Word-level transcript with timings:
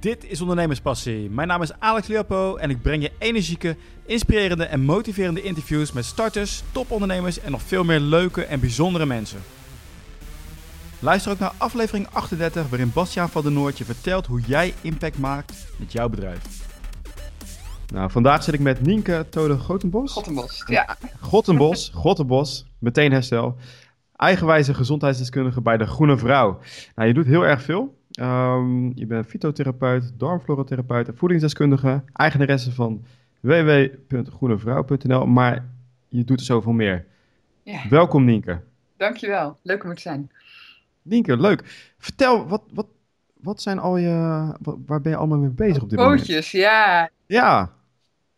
Dit 0.00 0.30
is 0.30 0.40
Ondernemerspassie. 0.40 1.30
Mijn 1.30 1.48
naam 1.48 1.62
is 1.62 1.72
Alex 1.78 2.06
Leopo 2.06 2.56
en 2.56 2.70
ik 2.70 2.82
breng 2.82 3.02
je 3.02 3.12
energieke, 3.18 3.76
inspirerende 4.06 4.64
en 4.64 4.80
motiverende 4.80 5.42
interviews 5.42 5.92
met 5.92 6.04
starters, 6.04 6.62
topondernemers 6.72 7.40
en 7.40 7.50
nog 7.50 7.62
veel 7.62 7.84
meer 7.84 8.00
leuke 8.00 8.44
en 8.44 8.60
bijzondere 8.60 9.06
mensen. 9.06 9.40
Luister 10.98 11.32
ook 11.32 11.38
naar 11.38 11.52
aflevering 11.56 12.06
38 12.12 12.68
waarin 12.68 12.92
Bastiaan 12.94 13.28
van 13.28 13.42
der 13.42 13.52
Noord 13.52 13.78
je 13.78 13.84
vertelt 13.84 14.26
hoe 14.26 14.40
jij 14.40 14.74
impact 14.80 15.18
maakt 15.18 15.66
met 15.76 15.92
jouw 15.92 16.08
bedrijf. 16.08 16.42
Nou, 17.92 18.10
vandaag 18.10 18.42
zit 18.42 18.54
ik 18.54 18.60
met 18.60 18.80
Nienke 18.80 19.26
Tode 19.30 19.58
Gotenbos. 19.58 20.12
Gotenbos, 20.12 20.62
ja. 20.66 20.96
Gotenbos, 21.20 21.90
Gotenbos, 22.02 22.66
meteen 22.78 23.12
herstel. 23.12 23.56
Eigenwijze 24.16 24.74
gezondheidsdeskundige 24.74 25.60
bij 25.60 25.76
de 25.76 25.86
Groene 25.86 26.18
Vrouw. 26.18 26.58
Nou, 26.94 27.08
je 27.08 27.14
doet 27.14 27.26
heel 27.26 27.42
erg 27.42 27.62
veel. 27.62 27.98
Um, 28.20 28.92
je 28.94 29.06
bent 29.06 29.26
fytotherapeut, 29.26 30.12
darmflorotherapeut 30.18 31.08
en 31.08 31.16
voedingsdeskundige. 31.16 32.02
Eigenaresse 32.12 32.72
van 32.72 33.04
www.groenevrouw.nl. 33.40 35.26
Maar 35.26 35.64
je 36.08 36.24
doet 36.24 36.40
er 36.40 36.46
zoveel 36.46 36.72
meer. 36.72 37.06
Ja. 37.62 37.88
Welkom 37.88 38.24
Nienke. 38.24 38.60
Dankjewel, 38.96 39.58
leuk 39.62 39.84
om 39.84 39.90
er 39.90 39.96
te 39.96 40.02
zijn. 40.02 40.30
Nienke, 41.02 41.36
leuk. 41.36 41.92
Vertel, 41.98 42.48
wat, 42.48 42.62
wat, 42.72 42.86
wat 43.40 43.62
zijn 43.62 43.78
al 43.78 43.96
je, 43.96 44.10
waar 44.86 45.00
ben 45.00 45.12
je 45.12 45.16
allemaal 45.16 45.38
mee 45.38 45.50
bezig 45.50 45.82
op 45.82 45.90
dit 45.90 45.98
moment? 45.98 46.20
Pootjes, 46.20 46.50
ja. 46.50 47.10
Ja. 47.26 47.72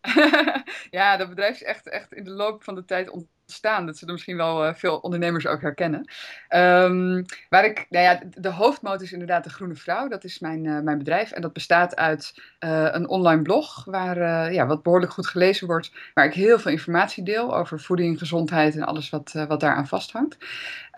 ja, 0.90 1.16
dat 1.16 1.28
bedrijf 1.28 1.54
is 1.54 1.62
echt, 1.62 1.88
echt 1.88 2.12
in 2.12 2.24
de 2.24 2.30
loop 2.30 2.62
van 2.62 2.74
de 2.74 2.84
tijd 2.84 3.10
staan. 3.52 3.86
Dat 3.86 3.98
zullen 3.98 4.14
misschien 4.14 4.36
wel 4.36 4.66
uh, 4.66 4.74
veel 4.74 4.96
ondernemers 4.96 5.46
ook 5.46 5.60
herkennen. 5.60 6.10
Um, 6.48 7.24
waar 7.48 7.64
ik, 7.64 7.86
nou 7.88 8.04
ja, 8.04 8.20
de 8.34 8.48
hoofdmoot 8.48 9.00
is 9.00 9.12
inderdaad 9.12 9.44
de 9.44 9.50
Groene 9.50 9.74
Vrouw. 9.74 10.08
Dat 10.08 10.24
is 10.24 10.38
mijn, 10.38 10.64
uh, 10.64 10.80
mijn 10.80 10.98
bedrijf. 10.98 11.30
En 11.30 11.42
dat 11.42 11.52
bestaat 11.52 11.96
uit 11.96 12.34
uh, 12.60 12.88
een 12.90 13.08
online 13.08 13.42
blog, 13.42 13.84
waar, 13.84 14.52
ja, 14.52 14.66
wat 14.66 14.82
behoorlijk 14.82 15.12
goed 15.12 15.26
gelezen 15.26 15.66
wordt. 15.66 15.92
Waar 16.14 16.24
ik 16.24 16.34
heel 16.34 16.58
veel 16.58 16.70
informatie 16.70 17.24
deel 17.24 17.56
over 17.56 17.80
voeding, 17.80 18.18
gezondheid 18.18 18.74
en 18.74 18.84
alles 18.84 19.10
wat, 19.10 19.32
wat 19.48 19.60
daaraan 19.60 19.86
vasthangt. 19.86 20.36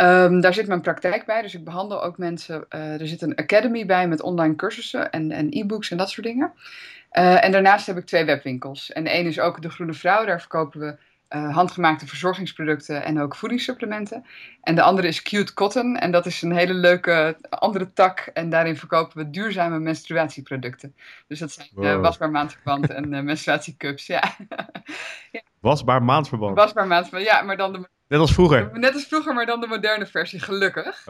Um, 0.01 0.41
daar 0.41 0.55
zit 0.55 0.67
mijn 0.67 0.81
praktijk 0.81 1.27
bij, 1.27 1.43
dus 1.43 1.55
ik 1.55 1.65
behandel 1.65 2.03
ook 2.03 2.19
mensen. 2.19 2.65
er 2.69 3.09
zit 3.09 3.23
een 3.23 3.37
academy 3.37 3.87
bij 3.87 4.09
met 4.09 4.23
online 4.23 4.55
cursussen 4.55 5.11
en, 5.11 5.31
en 5.31 5.47
e-books 5.51 5.91
en 5.91 5.97
dat 5.97 6.11
soort 6.11 6.27
dingen. 6.27 6.53
en 7.11 7.53
daarnaast 7.53 7.87
heb 7.87 7.97
ik 7.97 8.07
twee 8.07 8.25
webwinkels. 8.25 8.93
En 8.93 9.07
ene 9.07 9.29
is 9.29 9.41
ook 9.41 9.63
de 9.63 9.71
Groene 9.71 9.95
Vrouw. 9.95 10.25
Daar 10.25 10.41
verkopen 10.41 10.81
we 10.81 10.97
uh, 11.35 11.55
handgemaakte 11.55 12.07
verzorgingsproducten 12.07 13.05
en 13.05 13.21
ook 13.21 13.37
voedingssupplementen. 13.37 14.25
En 14.61 14.75
de 14.75 14.83
andere 14.83 15.09
is 15.09 15.23
Cute 15.23 15.55
Cotton 15.55 15.97
en 15.97 16.11
dat 16.11 16.27
is 16.27 16.43
een 16.43 16.53
hele 16.53 16.75
leuke 16.75 17.37
andere 17.49 17.93
tak 17.93 18.19
en 18.19 18.51
daarin 18.51 18.77
verkopen 18.77 19.17
we 19.17 19.31
duurzame 19.31 19.79
menstruatieproducten. 19.79 20.95
Dus 21.27 21.39
dat 21.39 21.53
zijn 21.53 21.69
uh, 21.77 22.01
wasbaar 22.01 22.31
maandverband 22.31 22.91
en 22.91 23.13
uh, 23.13 23.21
menstruatiecups, 23.21 24.07
ja. 24.07 24.23
ja. 25.33 25.41
Wasbaar 25.61 26.03
maandverband? 26.03 26.57
Wasbaar 26.57 26.87
maandverband, 26.87 27.31
ja, 27.31 27.43
maar 27.43 27.57
dan 27.57 27.73
de... 27.73 27.89
Net 28.15 28.23
als 28.23 28.33
vroeger? 28.33 28.71
Net 28.73 28.95
als 28.95 29.05
vroeger, 29.05 29.35
maar 29.35 29.47
dan 29.47 29.61
de 29.61 29.67
moderne 29.67 30.07
versie, 30.07 30.41
gelukkig. 30.41 31.07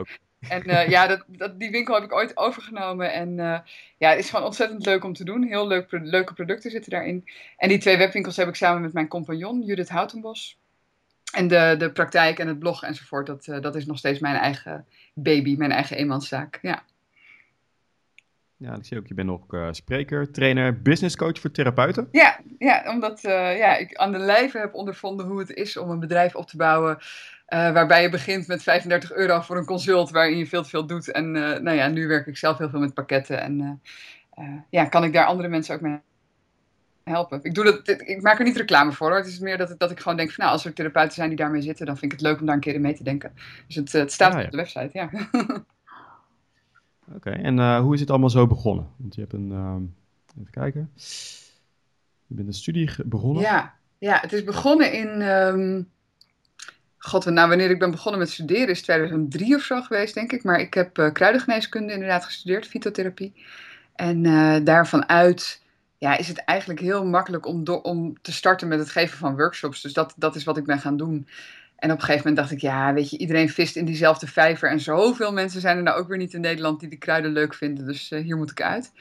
En 0.49 0.71
uh, 0.71 0.89
ja, 0.89 1.07
dat, 1.07 1.25
dat, 1.27 1.59
die 1.59 1.71
winkel 1.71 1.95
heb 1.95 2.05
ik 2.05 2.13
ooit 2.13 2.37
overgenomen. 2.37 3.13
En 3.13 3.29
uh, 3.29 3.59
ja, 3.99 4.11
het 4.11 4.19
is 4.19 4.31
gewoon 4.31 4.45
ontzettend 4.45 4.87
leuk 4.87 5.05
om 5.05 5.13
te 5.13 5.25
doen. 5.25 5.43
Heel 5.43 5.67
leuk, 5.67 5.87
leuke 5.91 6.35
producten 6.35 6.71
zitten 6.71 6.91
daarin. 6.91 7.29
En 7.57 7.69
die 7.69 7.79
twee 7.79 7.97
webwinkels 7.97 8.37
heb 8.37 8.49
ik 8.49 8.55
samen 8.55 8.83
met 8.83 8.93
mijn 8.93 9.09
compagnon, 9.09 9.63
Judith 9.63 9.89
Houtenbos. 9.89 10.59
En 11.33 11.49
de, 11.49 11.75
de 11.79 11.93
praktijk 11.93 12.39
en 12.39 12.49
het 12.49 12.59
blog 12.59 12.83
enzovoort, 12.83 13.27
dat, 13.27 13.47
uh, 13.47 13.61
dat 13.61 13.75
is 13.75 13.87
nog 13.87 13.99
steeds 13.99 14.19
mijn 14.19 14.37
eigen 14.37 14.87
baby, 15.15 15.55
mijn 15.59 15.73
eigen 15.73 15.97
eenmanszaak. 15.97 16.59
Ja. 16.63 16.83
Ja, 18.65 18.75
ik 18.75 18.85
zie 18.85 18.99
ook, 18.99 19.07
je 19.07 19.15
bent 19.15 19.31
ook 19.31 19.53
uh, 19.53 19.69
spreker, 19.71 20.31
trainer, 20.31 20.83
businesscoach 20.83 21.39
voor 21.39 21.51
therapeuten. 21.51 22.09
Ja, 22.13 22.41
ja 22.59 22.85
omdat 22.87 23.25
uh, 23.25 23.59
ja, 23.59 23.77
ik 23.77 23.95
aan 23.97 24.13
de 24.13 24.19
lijve 24.19 24.59
heb 24.59 24.75
ondervonden 24.75 25.27
hoe 25.27 25.39
het 25.39 25.51
is 25.51 25.77
om 25.77 25.91
een 25.91 26.01
bedrijf 26.01 26.35
op 26.35 26.47
te 26.47 26.57
bouwen. 26.57 26.97
Uh, 26.97 27.73
waarbij 27.73 28.03
je 28.03 28.09
begint 28.09 28.47
met 28.47 28.63
35 28.63 29.13
euro 29.13 29.41
voor 29.41 29.57
een 29.57 29.65
consult 29.65 30.11
waarin 30.11 30.39
je 30.39 30.47
veel 30.47 30.63
te 30.63 30.69
veel 30.69 30.87
doet. 30.87 31.11
En 31.11 31.33
nou 31.33 31.71
ja, 31.71 31.89
nu 31.89 32.07
werk 32.07 32.27
ik 32.27 32.37
zelf 32.37 32.59
heel 32.59 32.71
veel 32.71 32.81
met 32.81 32.95
pakketten. 32.95 33.41
En 33.41 33.81
ja, 34.71 34.85
kan 34.85 35.05
ik 35.05 35.13
daar 35.13 35.27
andere 35.27 35.49
mensen 35.49 35.75
ook 35.75 35.81
mee 35.81 35.99
helpen. 37.05 37.39
Ik, 37.43 37.55
doe 37.55 37.65
dat, 37.65 37.89
ik 37.89 38.23
maak 38.23 38.39
er 38.39 38.45
niet 38.45 38.57
reclame 38.57 38.93
voor 38.93 39.09
hoor. 39.09 39.19
Het 39.19 39.27
is 39.27 39.39
meer 39.39 39.59
dat, 39.59 39.75
dat 39.79 39.91
ik 39.91 40.01
gewoon 40.01 40.17
denk 40.17 40.33
van 40.33 40.45
nou, 40.45 40.57
als 40.57 40.65
er 40.65 40.73
therapeuten 40.73 41.15
zijn 41.15 41.29
die 41.29 41.39
daarmee 41.39 41.63
zitten, 41.63 41.87
dan 41.87 41.97
vind 41.97 42.13
ik 42.13 42.19
het 42.19 42.27
leuk 42.29 42.41
om 42.41 42.47
daar 42.47 42.55
een 42.55 42.61
keer 42.61 42.75
in 42.75 42.81
mee 42.81 42.97
te 42.97 43.05
denken. 43.05 43.33
Dus 43.67 43.77
het, 43.77 43.93
het 43.93 44.13
staat 44.13 44.33
ah, 44.33 44.39
ja. 44.39 44.45
op 44.45 44.51
de 44.51 44.57
website, 44.57 44.91
ja. 44.93 45.11
Oké, 47.13 47.31
en 47.31 47.59
uh, 47.59 47.81
hoe 47.81 47.95
is 47.95 48.01
het 48.01 48.11
allemaal 48.11 48.31
zo 48.31 48.47
begonnen? 48.47 48.89
Want 48.97 49.15
je 49.15 49.21
hebt 49.21 49.33
een, 49.33 49.51
uh, 49.51 49.77
even 50.39 50.51
kijken, 50.51 50.91
je 52.27 52.35
bent 52.35 52.49
een 52.49 52.55
studie 52.55 52.91
begonnen. 53.05 53.43
Ja, 53.43 53.75
ja 53.99 54.19
het 54.21 54.33
is 54.33 54.45
begonnen 54.45 54.93
in, 54.93 55.23
um, 55.23 55.89
god, 56.99 57.25
nou 57.25 57.49
wanneer 57.49 57.71
ik 57.71 57.79
ben 57.79 57.91
begonnen 57.91 58.21
met 58.21 58.31
studeren 58.31 58.69
is 58.69 58.83
2003 58.83 59.55
of 59.55 59.63
zo 59.63 59.83
geweest 59.83 60.15
denk 60.15 60.33
ik. 60.33 60.45
Maar 60.45 60.61
ik 60.61 60.75
heb 60.75 60.99
uh, 60.99 61.13
kruidengeneeskunde 61.13 61.93
inderdaad 61.93 62.25
gestudeerd, 62.25 62.67
fytotherapie. 62.67 63.33
En 63.95 64.25
uh, 64.25 64.57
daarvan 64.65 65.05
ja, 65.99 66.17
is 66.17 66.29
het 66.29 66.39
eigenlijk 66.39 66.81
heel 66.81 67.07
makkelijk 67.07 67.47
om, 67.47 67.67
om 67.67 68.21
te 68.23 68.33
starten 68.33 68.69
met 68.69 68.79
het 68.79 68.91
geven 68.91 69.19
van 69.19 69.37
workshops. 69.37 69.81
Dus 69.81 69.93
dat, 69.93 70.15
dat 70.17 70.37
is 70.37 70.45
wat 70.45 70.57
ik 70.57 70.65
ben 70.65 70.79
gaan 70.79 70.97
doen. 70.97 71.27
En 71.85 71.91
op 71.91 71.97
een 71.97 72.05
gegeven 72.05 72.29
moment 72.29 72.37
dacht 72.37 72.51
ik, 72.51 72.71
ja, 72.71 72.93
weet 72.93 73.11
je, 73.11 73.19
iedereen 73.19 73.49
vist 73.49 73.77
in 73.77 73.85
diezelfde 73.85 74.27
vijver. 74.27 74.71
En 74.71 74.81
zoveel 74.81 75.33
mensen 75.33 75.61
zijn 75.61 75.77
er 75.77 75.83
nou 75.83 75.99
ook 75.99 76.09
weer 76.09 76.19
niet 76.19 76.35
in 76.35 76.41
Nederland 76.41 76.81
die 76.81 76.89
die 76.89 76.99
kruiden 76.99 77.33
leuk 77.33 77.55
vinden. 77.55 77.87
Dus 77.87 78.11
uh, 78.11 78.23
hier 78.23 78.37
moet 78.37 78.51
ik 78.51 78.63
uit. 78.63 78.93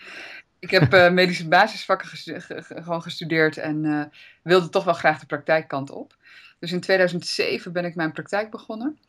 Ik 0.60 0.70
heb 0.72 0.94
uh, 0.94 1.12
medische 1.22 1.48
basisvakken 1.48 2.08
gestu 2.08 2.40
gewoon 2.68 3.02
gestudeerd 3.02 3.58
en 3.58 3.84
uh, 3.84 4.04
wilde 4.42 4.70
toch 4.70 4.84
wel 4.84 4.94
graag 4.94 5.20
de 5.20 5.26
praktijkkant 5.26 5.92
op. 5.92 6.16
Dus 6.60 6.72
in 6.72 6.80
2007 6.80 7.72
ben 7.74 7.86
ik 7.86 7.96
mijn 7.96 8.12
praktijk 8.12 8.52
begonnen. 8.52 9.00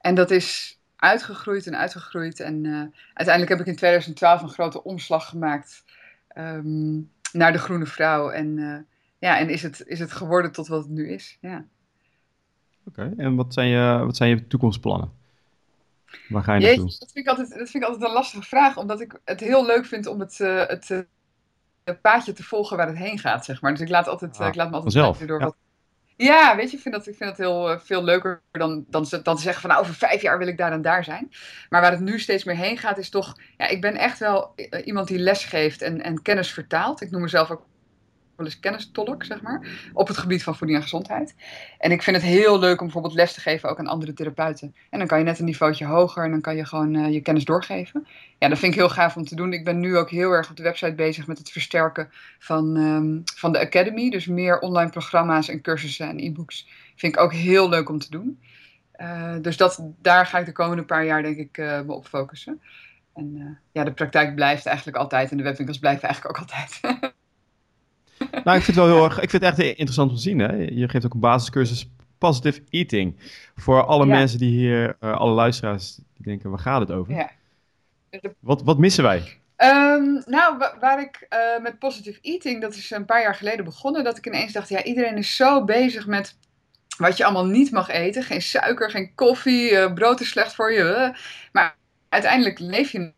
En 0.00 0.14
dat 0.14 0.30
is 0.30 0.78
uitgegroeid 0.96 1.66
en 1.66 1.76
uitgegroeid. 1.76 2.40
En 2.40 2.64
uiteindelijk 3.14 3.48
heb 3.48 3.60
ik 3.60 3.66
in 3.66 3.76
2012 3.76 4.42
een 4.42 4.48
grote 4.48 4.84
omslag 4.84 5.28
gemaakt 5.28 5.84
um, 6.38 7.10
naar 7.32 7.52
de 7.52 7.58
Groene 7.58 7.86
Vrouw. 7.86 8.30
En, 8.30 8.86
ja, 9.18 9.38
en 9.38 9.48
is, 9.48 9.62
het, 9.62 9.82
is 9.86 9.98
het 9.98 10.12
geworden 10.12 10.52
tot 10.52 10.68
wat 10.68 10.82
het 10.82 10.92
nu 10.92 11.08
is. 11.08 11.38
Ja. 11.40 11.64
Oké, 12.88 13.14
en 13.16 13.34
wat 13.34 13.54
zijn, 13.54 13.68
je, 13.68 14.04
wat 14.04 14.16
zijn 14.16 14.30
je 14.30 14.46
toekomstplannen? 14.46 15.12
Waar 16.28 16.42
ga 16.42 16.54
je 16.54 16.60
naartoe? 16.60 16.84
Jeetje, 16.84 16.98
dat, 16.98 17.12
vind 17.12 17.26
ik 17.26 17.30
altijd, 17.30 17.48
dat 17.48 17.70
vind 17.70 17.82
ik 17.82 17.88
altijd 17.88 18.08
een 18.08 18.14
lastige 18.14 18.42
vraag, 18.42 18.76
omdat 18.76 19.00
ik 19.00 19.20
het 19.24 19.40
heel 19.40 19.66
leuk 19.66 19.84
vind 19.84 20.06
om 20.06 20.20
het, 20.20 20.38
uh, 20.38 20.66
het, 20.66 20.90
uh, 20.90 20.98
het, 21.84 22.00
paadje 22.00 22.32
te 22.32 22.42
volgen 22.42 22.76
waar 22.76 22.86
het 22.86 22.96
heen 22.96 23.18
gaat, 23.18 23.44
zeg 23.44 23.60
maar. 23.60 23.70
Dus 23.72 23.80
ik 23.80 23.88
laat, 23.88 24.08
altijd, 24.08 24.38
ah, 24.38 24.46
ik 24.46 24.54
laat 24.54 24.68
me 24.68 24.74
altijd 24.74 24.92
zelf. 24.92 25.18
door 25.18 25.38
ja. 25.38 25.44
wat... 25.44 25.56
Ja, 26.16 26.56
weet 26.56 26.70
je, 26.70 26.76
ik 26.76 26.82
vind 26.82 26.94
dat, 26.94 27.06
ik 27.06 27.16
vind 27.16 27.30
dat 27.30 27.38
heel 27.38 27.72
uh, 27.72 27.78
veel 27.78 28.04
leuker 28.04 28.42
dan, 28.52 28.84
dan, 28.88 29.06
dan 29.22 29.36
te 29.36 29.42
zeggen 29.42 29.60
van 29.60 29.70
nou, 29.70 29.82
over 29.82 29.94
vijf 29.94 30.22
jaar 30.22 30.38
wil 30.38 30.46
ik 30.46 30.56
daar 30.56 30.72
en 30.72 30.82
daar 30.82 31.04
zijn. 31.04 31.30
Maar 31.68 31.80
waar 31.80 31.90
het 31.90 32.00
nu 32.00 32.18
steeds 32.18 32.44
meer 32.44 32.56
heen 32.56 32.78
gaat 32.78 32.98
is 32.98 33.10
toch, 33.10 33.36
ja, 33.56 33.68
ik 33.68 33.80
ben 33.80 33.94
echt 33.94 34.18
wel 34.18 34.54
iemand 34.84 35.08
die 35.08 35.18
les 35.18 35.44
geeft 35.44 35.82
en, 35.82 36.02
en 36.02 36.22
kennis 36.22 36.52
vertaalt. 36.52 37.00
Ik 37.00 37.10
noem 37.10 37.20
mezelf 37.20 37.50
ook 37.50 37.66
wel 38.36 38.46
eens 38.46 38.60
kennistolk, 38.60 39.24
zeg 39.24 39.42
maar, 39.42 39.90
op 39.92 40.08
het 40.08 40.16
gebied 40.16 40.42
van 40.42 40.56
voeding 40.56 40.78
en 40.78 40.84
gezondheid. 40.84 41.34
En 41.78 41.90
ik 41.90 42.02
vind 42.02 42.16
het 42.16 42.24
heel 42.24 42.58
leuk 42.58 42.78
om 42.78 42.84
bijvoorbeeld 42.84 43.14
les 43.14 43.32
te 43.32 43.40
geven 43.40 43.68
ook 43.68 43.78
aan 43.78 43.86
andere 43.86 44.12
therapeuten. 44.12 44.74
En 44.90 44.98
dan 44.98 45.08
kan 45.08 45.18
je 45.18 45.24
net 45.24 45.38
een 45.38 45.44
niveautje 45.44 45.84
hoger 45.84 46.24
en 46.24 46.30
dan 46.30 46.40
kan 46.40 46.56
je 46.56 46.64
gewoon 46.64 46.94
uh, 46.94 47.12
je 47.12 47.20
kennis 47.20 47.44
doorgeven. 47.44 48.06
Ja, 48.38 48.48
dat 48.48 48.58
vind 48.58 48.72
ik 48.72 48.78
heel 48.78 48.88
gaaf 48.88 49.16
om 49.16 49.24
te 49.24 49.34
doen. 49.34 49.52
Ik 49.52 49.64
ben 49.64 49.80
nu 49.80 49.96
ook 49.96 50.10
heel 50.10 50.30
erg 50.30 50.50
op 50.50 50.56
de 50.56 50.62
website 50.62 50.94
bezig 50.94 51.26
met 51.26 51.38
het 51.38 51.50
versterken 51.50 52.10
van, 52.38 52.76
um, 52.76 53.22
van 53.24 53.52
de 53.52 53.58
Academy. 53.58 54.10
Dus 54.10 54.26
meer 54.26 54.58
online 54.58 54.90
programma's 54.90 55.48
en 55.48 55.60
cursussen 55.60 56.08
en 56.08 56.18
e-books. 56.18 56.68
Vind 56.96 57.14
ik 57.14 57.20
ook 57.20 57.32
heel 57.32 57.68
leuk 57.68 57.88
om 57.88 57.98
te 57.98 58.10
doen. 58.10 58.40
Uh, 58.96 59.34
dus 59.40 59.56
dat, 59.56 59.82
daar 60.02 60.26
ga 60.26 60.38
ik 60.38 60.46
de 60.46 60.52
komende 60.52 60.84
paar 60.84 61.04
jaar 61.04 61.22
denk 61.22 61.36
ik 61.36 61.58
uh, 61.58 61.80
me 61.80 61.92
op 61.92 62.06
focussen. 62.06 62.62
En 63.14 63.58
ja, 63.72 63.84
de 63.84 63.92
praktijk 63.92 64.34
blijft 64.34 64.66
eigenlijk 64.66 64.96
altijd 64.96 65.30
en 65.30 65.36
de 65.36 65.42
webwinkels 65.42 65.78
blijven 65.78 66.02
eigenlijk 66.02 66.38
ook 66.38 66.48
altijd. 66.48 66.80
Nou, 68.46 68.58
ik 68.58 68.64
vind 68.64 68.76
het 68.76 68.86
wel 68.86 68.94
heel 68.94 69.04
erg, 69.04 69.20
ik 69.20 69.30
vind 69.30 69.42
het 69.44 69.58
echt 69.58 69.68
interessant 69.68 70.10
om 70.10 70.16
te 70.16 70.22
zien. 70.22 70.38
Hè? 70.38 70.52
Je 70.52 70.88
geeft 70.88 71.04
ook 71.04 71.14
een 71.14 71.20
basiscursus 71.20 71.90
Positive 72.18 72.62
Eating. 72.70 73.16
Voor 73.56 73.84
alle 73.84 74.06
ja. 74.06 74.12
mensen 74.12 74.38
die 74.38 74.58
hier, 74.58 74.96
uh, 75.00 75.16
alle 75.16 75.32
luisteraars, 75.32 75.96
die 75.96 76.24
denken, 76.24 76.50
waar 76.50 76.58
gaat 76.58 76.80
het 76.80 76.90
over? 76.90 77.14
Ja. 77.14 77.30
Wat, 78.40 78.62
wat 78.62 78.78
missen 78.78 79.04
wij? 79.04 79.18
Um, 79.56 80.22
nou, 80.26 80.58
wa 80.58 80.76
waar 80.80 81.00
ik 81.00 81.26
uh, 81.30 81.62
met 81.62 81.78
Positive 81.78 82.18
Eating, 82.22 82.60
dat 82.60 82.74
is 82.74 82.90
een 82.90 83.04
paar 83.04 83.22
jaar 83.22 83.34
geleden 83.34 83.64
begonnen, 83.64 84.04
dat 84.04 84.18
ik 84.18 84.26
ineens 84.26 84.52
dacht, 84.52 84.68
ja, 84.68 84.82
iedereen 84.82 85.16
is 85.16 85.36
zo 85.36 85.64
bezig 85.64 86.06
met 86.06 86.36
wat 86.98 87.16
je 87.16 87.24
allemaal 87.24 87.46
niet 87.46 87.70
mag 87.70 87.88
eten. 87.88 88.22
Geen 88.22 88.42
suiker, 88.42 88.90
geen 88.90 89.14
koffie, 89.14 89.70
uh, 89.70 89.92
brood 89.92 90.20
is 90.20 90.28
slecht 90.28 90.54
voor 90.54 90.72
je. 90.72 91.16
Maar 91.52 91.76
uiteindelijk 92.08 92.58
leef 92.58 92.92
je 92.92 93.12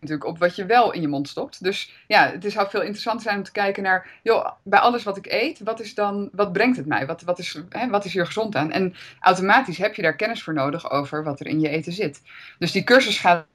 natuurlijk 0.00 0.28
op 0.28 0.38
wat 0.38 0.56
je 0.56 0.66
wel 0.66 0.92
in 0.92 1.00
je 1.00 1.08
mond 1.08 1.28
stopt. 1.28 1.62
Dus 1.62 1.92
ja, 2.06 2.30
het 2.40 2.52
zou 2.52 2.70
veel 2.70 2.80
interessanter 2.80 3.22
zijn 3.22 3.36
om 3.36 3.42
te 3.42 3.52
kijken 3.52 3.82
naar, 3.82 4.10
joh, 4.22 4.50
bij 4.62 4.78
alles 4.78 5.02
wat 5.02 5.16
ik 5.16 5.26
eet, 5.26 5.60
wat 5.60 5.80
is 5.80 5.94
dan, 5.94 6.28
wat 6.32 6.52
brengt 6.52 6.76
het 6.76 6.86
mij? 6.86 7.06
Wat, 7.06 7.22
wat, 7.22 7.38
is, 7.38 7.62
hè, 7.68 7.88
wat 7.88 8.04
is 8.04 8.12
hier 8.12 8.26
gezond 8.26 8.56
aan? 8.56 8.70
En 8.70 8.94
automatisch 9.20 9.78
heb 9.78 9.94
je 9.94 10.02
daar 10.02 10.16
kennis 10.16 10.42
voor 10.42 10.54
nodig 10.54 10.90
over 10.90 11.24
wat 11.24 11.40
er 11.40 11.46
in 11.46 11.60
je 11.60 11.68
eten 11.68 11.92
zit. 11.92 12.22
Dus 12.58 12.72
die 12.72 12.84
cursus 12.84 13.18
gaat 13.18 13.46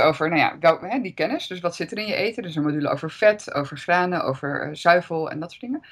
over 0.00 0.28
nou 0.28 0.40
ja, 0.40 0.78
hè, 0.80 1.00
die 1.00 1.14
kennis. 1.14 1.46
Dus 1.46 1.60
wat 1.60 1.76
zit 1.76 1.92
er 1.92 1.98
in 1.98 2.06
je 2.06 2.14
eten? 2.14 2.42
Dus 2.42 2.56
een 2.56 2.62
module 2.62 2.88
over 2.88 3.10
vet, 3.10 3.54
over 3.54 3.78
granen, 3.78 4.24
over 4.24 4.68
uh, 4.68 4.74
zuivel 4.74 5.30
en 5.30 5.40
dat 5.40 5.50
soort 5.50 5.62
dingen. 5.62 5.82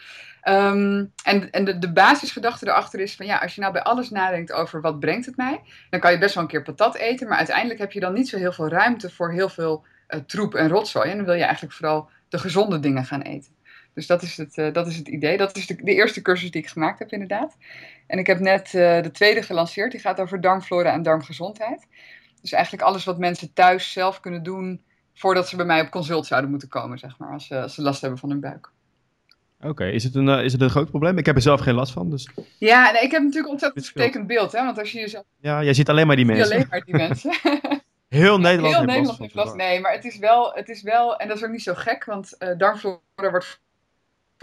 Um, 0.45 1.13
en 1.25 1.51
en 1.51 1.65
de, 1.65 1.79
de 1.79 1.93
basisgedachte 1.93 2.67
erachter 2.67 3.01
is 3.01 3.15
van 3.15 3.27
ja, 3.27 3.39
als 3.39 3.55
je 3.55 3.61
nou 3.61 3.73
bij 3.73 3.83
alles 3.83 4.11
nadenkt 4.11 4.53
over 4.53 4.81
wat 4.81 5.01
brengt 5.01 5.27
het 5.27 5.37
mij, 5.37 5.61
dan 5.91 6.01
kan 6.01 6.13
je 6.13 6.19
best 6.19 6.35
wel 6.35 6.43
een 6.43 6.49
keer 6.49 6.63
patat 6.63 6.97
eten, 6.97 7.29
maar 7.29 7.37
uiteindelijk 7.37 7.79
heb 7.79 7.93
je 7.93 8.01
dan 8.01 8.13
niet 8.13 8.29
zo 8.29 8.39
heel 8.39 8.53
veel 8.53 8.69
ruimte 8.69 9.11
voor 9.11 9.33
heel 9.33 9.49
veel 9.49 9.85
uh, 10.09 10.21
troep 10.21 10.55
en 10.55 10.69
rotzooi. 10.69 11.11
En 11.11 11.17
dan 11.17 11.27
wil 11.27 11.35
je 11.35 11.43
eigenlijk 11.43 11.75
vooral 11.75 12.09
de 12.29 12.39
gezonde 12.39 12.81
dingen 12.81 13.05
gaan 13.05 13.23
eten. 13.23 13.53
Dus 13.95 14.07
dat 14.07 14.23
is 14.23 14.37
het, 14.37 14.57
uh, 14.57 14.73
dat 14.73 14.87
is 14.87 14.97
het 14.97 15.09
idee. 15.09 15.37
Dat 15.37 15.57
is 15.57 15.67
de, 15.67 15.77
eerste 15.83 16.23
cursus 16.23 16.51
die 16.51 16.63
ik 16.63 16.69
gemaakt 16.69 16.99
heb, 16.99 17.13
inderdaad. 17.13 17.57
En 18.07 18.19
ik 18.19 18.27
heb 18.27 18.39
net 18.39 18.71
de 18.71 19.11
tweede 19.13 19.43
gelanceerd. 19.43 19.91
Die 19.91 20.01
gaat 20.01 20.21
over 20.21 20.41
darmflora 20.41 20.93
en 20.93 21.03
darmgezondheid. 21.03 21.87
Dus 22.43 22.53
eigenlijk 22.53 22.85
alles 22.85 23.05
wat 23.05 23.19
mensen 23.19 23.53
thuis 23.53 23.93
zelf 23.93 24.21
kunnen 24.21 24.43
doen 24.43 24.83
voordat 25.15 25.49
ze 25.49 25.57
bij 25.57 25.65
mij 25.65 25.81
op 25.81 25.91
consult 25.91 26.27
zouden 26.27 26.51
moeten 26.51 26.69
komen, 26.69 26.99
zeg 26.99 27.19
maar, 27.19 27.33
als, 27.33 27.53
als 27.53 27.75
ze 27.75 27.83
last 27.83 28.01
hebben 28.01 28.19
van 28.19 28.31
hun 28.31 28.41
buik. 28.41 28.71
Oké, 29.59 29.71
okay. 29.71 29.91
is, 29.91 30.05
het 30.05 30.15
een, 30.15 30.29
uh, 30.29 30.45
is 30.45 30.53
het 30.53 30.61
een 30.61 30.71
groot 30.71 30.91
probleem? 30.91 31.19
Ik 31.19 31.27
heb 31.27 31.37
er 31.37 31.43
zelf 31.43 31.61
geen 31.61 31.75
last 31.75 31.93
van. 31.93 32.11
Dus... 32.11 32.29
Ja, 32.59 32.91
nee, 32.91 33.03
ik 33.03 33.11
heb 33.11 33.23
natuurlijk 33.23 33.53
ontzettend 33.53 33.87
vertekend 33.87 34.27
beeld. 34.27 34.53
Hè? 34.53 34.65
Want 34.65 34.79
als 34.79 34.93
je 34.93 34.99
jezelf... 34.99 35.25
Ja, 35.41 35.63
jij 35.63 35.75
ziet 35.75 35.89
alleen 35.89 36.07
maar 36.07 36.17
die 36.17 36.25
mensen. 36.25 36.53
alleen 36.53 36.67
maar 36.71 36.85
die 36.85 36.97
mensen. 36.97 37.33
Heel 38.09 38.39
Nederland 38.39 38.75
Heel 38.75 38.85
Nederland 38.85 39.19
heeft 39.19 39.35
last. 39.35 39.55
Nee, 39.55 39.81
maar 39.81 39.93
het 39.93 40.05
is, 40.05 40.19
wel, 40.19 40.53
het 40.55 40.69
is 40.69 40.83
wel, 40.83 41.17
en 41.17 41.29
dat 41.29 41.37
is 41.37 41.45
ook 41.45 41.51
niet 41.51 41.63
zo 41.63 41.75
gek, 41.75 42.05
want 42.05 42.37
uh, 42.39 42.59
darmflora 42.59 43.01
wordt 43.17 43.61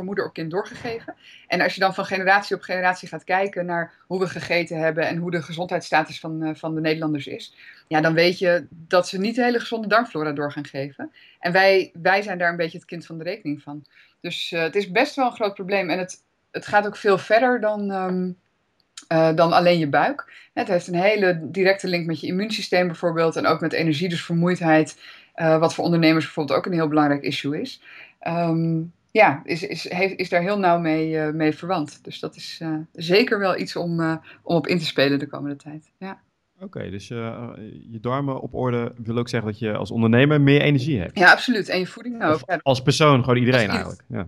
moeder 0.06 0.25
op 0.25 0.34
kind 0.34 0.51
doorgegeven. 0.51 1.16
En 1.48 1.62
als 1.62 1.74
je 1.74 1.80
dan 1.80 1.94
van 1.94 2.06
generatie 2.06 2.56
op 2.56 2.62
generatie 2.62 3.07
gaat 3.07 3.24
kijken 3.24 3.66
naar 3.66 3.94
hoe 4.07 4.19
we 4.19 4.28
gegeten 4.28 4.80
hebben 4.80 5.07
en 5.07 5.18
hoe 5.18 5.31
de 5.31 5.42
gezondheidsstatus 5.42 6.19
van, 6.19 6.44
uh, 6.44 6.56
van 6.56 6.75
de 6.75 6.81
Nederlanders 6.81 7.28
is, 7.28 7.56
ja, 7.88 8.01
dan 8.01 8.13
weet 8.13 8.40
je 8.40 8.66
dat 8.69 9.07
ze 9.07 9.19
niet 9.19 9.36
de 9.36 9.44
hele 9.44 9.60
gezonde 9.60 9.88
darmflora 9.88 10.31
door 10.31 10.51
gaan 10.51 10.66
geven. 10.66 11.12
En 11.40 11.51
wij, 11.51 11.92
wij 12.01 12.22
zijn 12.22 12.38
daar 12.38 12.50
een 12.50 12.57
beetje 12.57 12.78
het 12.78 12.88
kind 12.88 13.06
van 13.06 13.18
de 13.18 13.24
rekening 13.24 13.62
van. 13.62 13.86
Dus 14.22 14.51
uh, 14.51 14.62
het 14.62 14.75
is 14.75 14.92
best 14.92 15.16
wel 15.16 15.25
een 15.25 15.36
groot 15.36 15.54
probleem. 15.54 15.90
En 15.90 16.00
het, 16.00 16.24
het 16.52 16.68
gaat 16.68 16.86
ook 16.86 16.95
veel 16.95 17.18
verder 17.18 17.62
dan, 17.62 17.92
um, 17.92 18.38
uh, 19.12 19.36
dan 19.36 19.54
alleen 19.54 19.80
je 19.80 19.90
buik. 19.90 20.34
Het 20.54 20.68
heeft 20.68 20.88
een 20.88 20.95
hele 20.95 21.40
directe 21.42 21.88
link 21.88 22.06
met 22.06 22.19
je 22.19 22.28
immuunsysteem 22.28 22.88
bijvoorbeeld. 22.88 23.36
En 23.36 23.45
ook 23.45 23.62
met 23.62 23.74
energie, 23.74 24.10
dus 24.10 24.25
vermoeidheid. 24.25 24.98
Wat 25.60 25.74
voor 25.74 25.84
ondernemers 25.84 26.25
bijvoorbeeld 26.25 26.57
ook 26.57 26.66
een 26.66 26.74
heel 26.74 26.88
belangrijk 26.88 27.22
issue 27.22 27.62
is. 27.62 27.81
Um, 28.28 28.94
ja, 29.12 29.42
is, 29.44 29.64
is, 29.64 29.90
heeft, 29.90 30.20
is 30.20 30.30
daar 30.30 30.42
heel 30.42 30.60
nauw 30.60 30.80
mee, 30.80 31.12
uh, 31.12 31.30
mee 31.30 31.56
verwant. 31.56 32.04
Dus 32.04 32.20
dat 32.20 32.36
is 32.36 32.60
uh, 32.64 32.78
zeker 32.94 33.40
wel 33.40 33.58
iets 33.58 33.76
om, 33.76 34.00
uh, 34.00 34.16
om 34.44 34.56
op 34.56 34.68
in 34.68 34.78
te 34.78 34.86
spelen 34.86 35.20
de 35.20 35.28
komende 35.28 35.56
tijd. 35.56 35.92
Ja. 35.98 36.22
Oké, 36.56 36.66
okay, 36.66 36.90
dus 36.90 37.08
je 37.08 37.98
darmen 38.02 38.42
op 38.42 38.54
orde 38.54 38.94
wil 38.98 39.18
ook 39.18 39.30
zeggen 39.30 39.52
dat 39.52 39.60
je 39.60 39.76
als 39.76 39.92
ondernemer 39.92 40.42
meer 40.42 40.62
energie 40.62 41.00
hebt. 41.00 41.20
Ja, 41.20 41.32
absoluut. 41.32 41.70
En 41.70 41.80
je 41.80 41.88
voeding 41.88 42.24
ook. 42.24 42.40
Als 42.62 42.82
persoon, 42.82 43.20
gewoon 43.24 43.38
iedereen 43.38 43.70
eigenlijk. 43.70 44.04
Ja. 44.08 44.28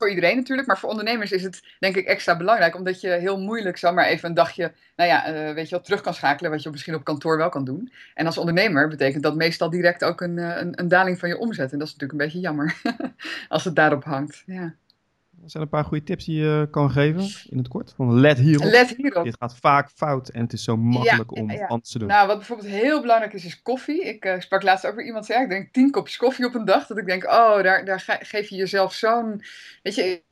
Voor 0.00 0.08
iedereen 0.08 0.36
natuurlijk, 0.36 0.68
maar 0.68 0.78
voor 0.78 0.88
ondernemers 0.88 1.32
is 1.32 1.42
het 1.42 1.62
denk 1.78 1.96
ik 1.96 2.06
extra 2.06 2.36
belangrijk, 2.36 2.74
omdat 2.74 3.00
je 3.00 3.08
heel 3.08 3.40
moeilijk 3.40 3.76
zal 3.76 3.92
maar 3.92 4.06
even 4.06 4.28
een 4.28 4.34
dagje, 4.34 4.72
nou 4.96 5.10
ja, 5.10 5.28
uh, 5.28 5.54
weet 5.54 5.64
je 5.64 5.74
wel, 5.74 5.84
terug 5.84 6.00
kan 6.00 6.14
schakelen, 6.14 6.50
wat 6.50 6.62
je 6.62 6.70
misschien 6.70 6.94
op 6.94 7.04
kantoor 7.04 7.36
wel 7.36 7.48
kan 7.48 7.64
doen. 7.64 7.92
En 8.14 8.26
als 8.26 8.38
ondernemer 8.38 8.88
betekent 8.88 9.22
dat 9.22 9.36
meestal 9.36 9.70
direct 9.70 10.04
ook 10.04 10.20
een, 10.20 10.36
een, 10.36 10.80
een 10.80 10.88
daling 10.88 11.18
van 11.18 11.28
je 11.28 11.38
omzet. 11.38 11.72
En 11.72 11.78
dat 11.78 11.88
is 11.88 11.94
natuurlijk 11.94 12.20
een 12.20 12.26
beetje 12.26 12.40
jammer, 12.40 12.80
als 13.48 13.64
het 13.64 13.76
daarop 13.76 14.04
hangt. 14.04 14.42
Ja. 14.46 14.74
Er 15.42 15.50
zijn 15.50 15.62
een 15.62 15.68
paar 15.68 15.84
goede 15.84 16.04
tips 16.04 16.24
die 16.24 16.42
je 16.42 16.68
kan 16.70 16.90
geven 16.90 17.28
in 17.48 17.58
het 17.58 17.68
kort. 17.68 17.92
Van 17.96 18.20
let 18.20 18.38
hierop. 18.38 18.70
Let 18.70 18.94
hierop. 18.96 19.24
Dit 19.24 19.36
gaat 19.38 19.56
vaak 19.56 19.90
fout 19.94 20.28
en 20.28 20.40
het 20.40 20.52
is 20.52 20.64
zo 20.64 20.76
makkelijk 20.76 21.30
ja, 21.34 21.42
om 21.42 21.50
ja, 21.50 21.66
anders 21.66 21.90
te 21.90 21.98
doen. 21.98 22.08
Nou, 22.08 22.26
wat 22.26 22.36
bijvoorbeeld 22.36 22.68
heel 22.68 23.00
belangrijk 23.00 23.32
is, 23.32 23.44
is 23.44 23.62
koffie. 23.62 24.04
Ik 24.04 24.24
uh, 24.24 24.40
sprak 24.40 24.62
laatst 24.62 24.86
over 24.86 25.04
iemand, 25.04 25.26
zei, 25.26 25.42
ik 25.42 25.48
denk 25.48 25.72
tien 25.72 25.90
kopjes 25.90 26.16
koffie 26.16 26.46
op 26.46 26.54
een 26.54 26.64
dag. 26.64 26.86
Dat 26.86 26.98
ik 26.98 27.06
denk, 27.06 27.24
oh, 27.24 27.62
daar, 27.62 27.84
daar 27.84 28.00
ge 28.00 28.18
geef 28.20 28.48
je 28.48 28.56
jezelf 28.56 28.92
zo'n... 28.94 29.42
Weet 29.82 29.94
je, 29.94 30.22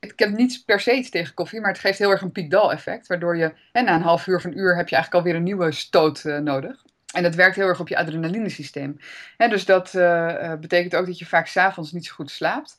ik 0.00 0.18
heb 0.18 0.30
niet 0.30 0.62
per 0.66 0.80
se 0.80 0.92
iets 0.92 1.10
tegen 1.10 1.34
koffie, 1.34 1.60
maar 1.60 1.70
het 1.70 1.80
geeft 1.80 1.98
heel 1.98 2.10
erg 2.10 2.22
een 2.22 2.32
piekdal 2.32 2.72
effect. 2.72 3.06
Waardoor 3.06 3.36
je, 3.36 3.52
en 3.72 3.84
na 3.84 3.94
een 3.94 4.02
half 4.02 4.26
uur 4.26 4.36
of 4.36 4.44
een 4.44 4.58
uur 4.58 4.76
heb 4.76 4.88
je 4.88 4.94
eigenlijk 4.94 5.24
alweer 5.24 5.38
een 5.38 5.46
nieuwe 5.46 5.72
stoot 5.72 6.24
uh, 6.24 6.38
nodig. 6.38 6.84
En 7.14 7.22
dat 7.22 7.34
werkt 7.34 7.56
heel 7.56 7.66
erg 7.66 7.80
op 7.80 7.88
je 7.88 7.96
adrenalinesysteem. 7.96 8.96
En 9.36 9.50
dus 9.50 9.64
dat 9.64 9.94
uh, 9.94 10.54
betekent 10.54 10.96
ook 10.96 11.06
dat 11.06 11.18
je 11.18 11.26
vaak 11.26 11.46
s'avonds 11.46 11.92
niet 11.92 12.06
zo 12.06 12.14
goed 12.14 12.30
slaapt. 12.30 12.76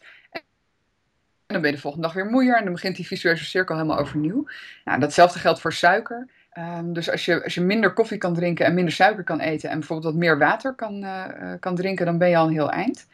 En 1.50 1.56
dan 1.56 1.64
ben 1.64 1.74
je 1.74 1.78
de 1.78 1.84
volgende 1.84 2.08
dag 2.08 2.16
weer 2.16 2.32
moeier 2.32 2.58
en 2.58 2.64
dan 2.64 2.74
begint 2.74 2.96
die 2.96 3.08
visuele 3.08 3.38
cirkel 3.38 3.76
helemaal 3.76 3.98
overnieuw. 3.98 4.48
Nou, 4.86 5.00
datzelfde 5.00 5.40
geldt 5.40 5.60
voor 5.60 5.74
suiker. 5.74 6.28
Um, 6.58 6.94
dus 6.94 7.10
als 7.10 7.26
je, 7.26 7.44
als 7.44 7.54
je 7.54 7.62
minder 7.62 7.94
koffie 7.94 8.18
kan 8.18 8.34
drinken 8.34 8.66
en 8.66 8.74
minder 8.74 8.94
suiker 8.94 9.24
kan 9.24 9.40
eten 9.40 9.70
en 9.70 9.80
bijvoorbeeld 9.80 10.14
wat 10.14 10.22
meer 10.24 10.38
water 10.38 10.74
kan, 10.74 11.04
uh, 11.04 11.26
kan 11.60 11.76
drinken, 11.76 12.06
dan 12.06 12.18
ben 12.18 12.30
je 12.30 12.38
al 12.38 12.48
een 12.48 12.54
heel 12.54 12.72
eind. 12.72 13.08